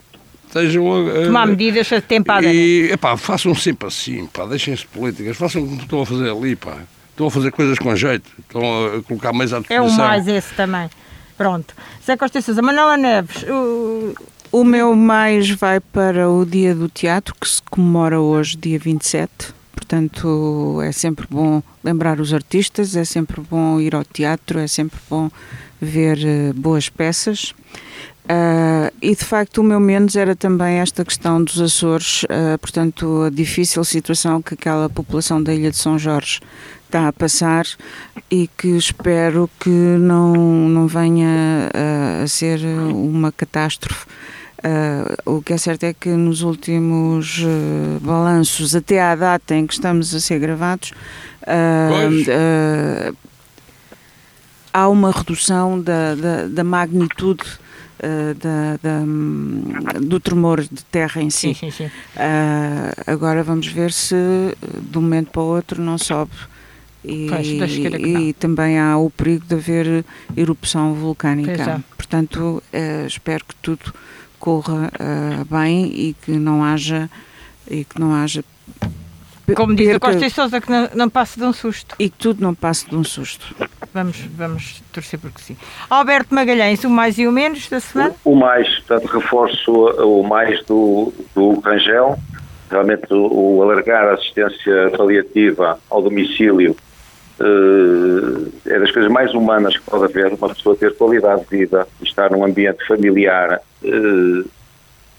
[0.48, 2.50] estejam a, Tomar medidas atempadas.
[2.54, 6.56] e epá, façam sempre assim, pá, deixem-se de políticas, façam como estão a fazer ali,
[6.56, 6.78] pá.
[7.12, 8.62] Estão a fazer coisas com jeito, estão
[8.98, 10.06] a colocar meios à É disposição.
[10.06, 10.90] o mais esse também.
[11.38, 11.74] Pronto.
[12.06, 14.14] Zé Costa Sousa, Manuela Neves, o-
[14.58, 19.54] O meu mais vai para o Dia do Teatro, que se comemora hoje, dia 27.
[19.74, 24.98] Portanto, é sempre bom lembrar os artistas, é sempre bom ir ao teatro, é sempre
[25.10, 25.30] bom
[25.82, 27.54] ver eh, boas peças.
[28.30, 33.24] Ah, e de facto, o meu menos era também esta questão dos Açores, ah, portanto,
[33.24, 36.40] a difícil situação que aquela população da Ilha de São Jorge
[36.86, 37.66] está a passar
[38.32, 44.06] e que espero que não, não venha ah, a ser uma catástrofe.
[44.64, 49.68] Ah, o que é certo é que nos últimos ah, balanços, até à data em
[49.68, 50.92] que estamos a ser gravados,
[51.46, 53.12] ah,
[54.74, 57.44] há uma redução da, da, da magnitude
[58.40, 61.56] da, da, do tremor de terra em si.
[61.56, 61.92] sim, sim, sim.
[63.08, 64.16] Agora vamos ver se
[64.92, 66.34] de um momento para o outro não sobe.
[67.04, 71.02] E, Pois, e também há o perigo de haver erupção Pois é.
[71.02, 71.84] vulcânica.
[71.96, 73.94] Portanto, eh, espero que tudo
[74.46, 77.10] corra ah, bem e que não haja
[77.68, 78.44] e que não haja
[79.56, 81.96] Como diz a Costa e Sousa, que não, não passe de um susto.
[81.98, 83.56] e que tudo não passe de um susto.
[83.92, 85.58] Vamos, vamos torcer porque sim.
[85.90, 88.14] Alberto Magalhães, o mais e o menos da semana?
[88.24, 92.20] O o mais, portanto, reforço o mais do, do Rangel,
[92.70, 96.85] realmente o, o alargar a assistência paliativa ao domicílio eh,
[97.40, 102.32] é das coisas mais humanas que pode haver, uma pessoa ter qualidade de vida, estar
[102.32, 104.50] num ambiente familiar, eh,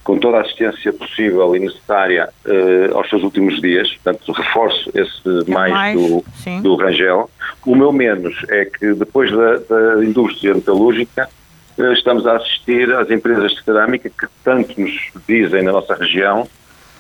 [0.06, 5.50] com toda a assistência possível e necessária eh, aos seus últimos dias, portanto, reforço esse
[5.50, 6.62] mais, mais, do, sim.
[6.62, 7.28] do Rangel.
[7.66, 11.28] O meu menos é que depois da, da indústria metalúrgica
[11.76, 16.48] eh, estamos a assistir às empresas de cerâmica que tanto nos dizem na nossa região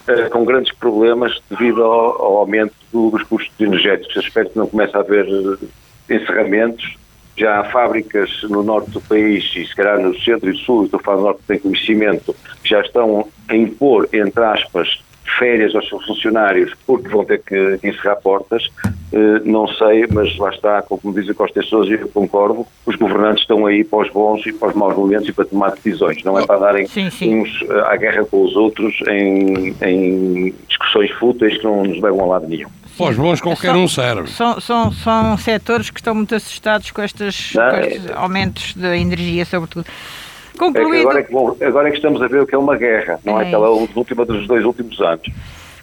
[0.08, 2.74] eh, com grandes problemas devido ao, ao aumento
[3.10, 4.16] dos custos energéticos.
[4.16, 6.96] Espero que não comece a haver eh, encerramentos.
[7.36, 11.00] Já há fábricas no norte do país e se calhar no centro e sul, estou
[11.00, 12.34] do norte que tem conhecimento,
[12.64, 14.98] já estão a impor, entre aspas,
[15.38, 18.68] férias aos seus funcionários porque vão ter que encerrar portas.
[19.12, 22.66] Eh, não sei, mas lá está, como diz a Costa e Sousa, e eu concordo,
[22.84, 25.70] os governantes estão aí para os bons e para os maus momentos e para tomar
[25.70, 26.22] decisões.
[26.24, 27.40] Não é para darem Sim, sim.
[27.40, 32.22] uns eh, à guerra com os outros em, em discussões fúteis que não nos levam
[32.22, 32.68] a lado nenhum.
[32.96, 34.30] Para os bons qualquer Só- um serve.
[34.30, 38.74] São, são, são setores que estão muito assustados com, estas, Não, com é- estes aumentos
[38.74, 39.86] da energia, sobretudo.
[40.54, 42.58] É Concluído, agora, é que, bom, agora é que estamos a ver o que é
[42.58, 45.28] uma guerra, não é, É aquela última dos dois últimos anos.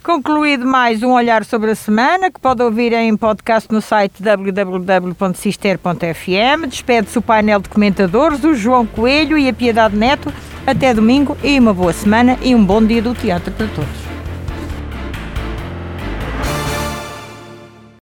[0.02, 6.66] concluído mais um olhar sobre a semana, que pode ouvir em podcast no site www.cister.fm.
[6.68, 10.32] Despede-se o painel de comentadores, o João Coelho e a Piedade Neto.
[10.66, 14.13] Até domingo e uma boa semana e um bom dia do teatro para todos.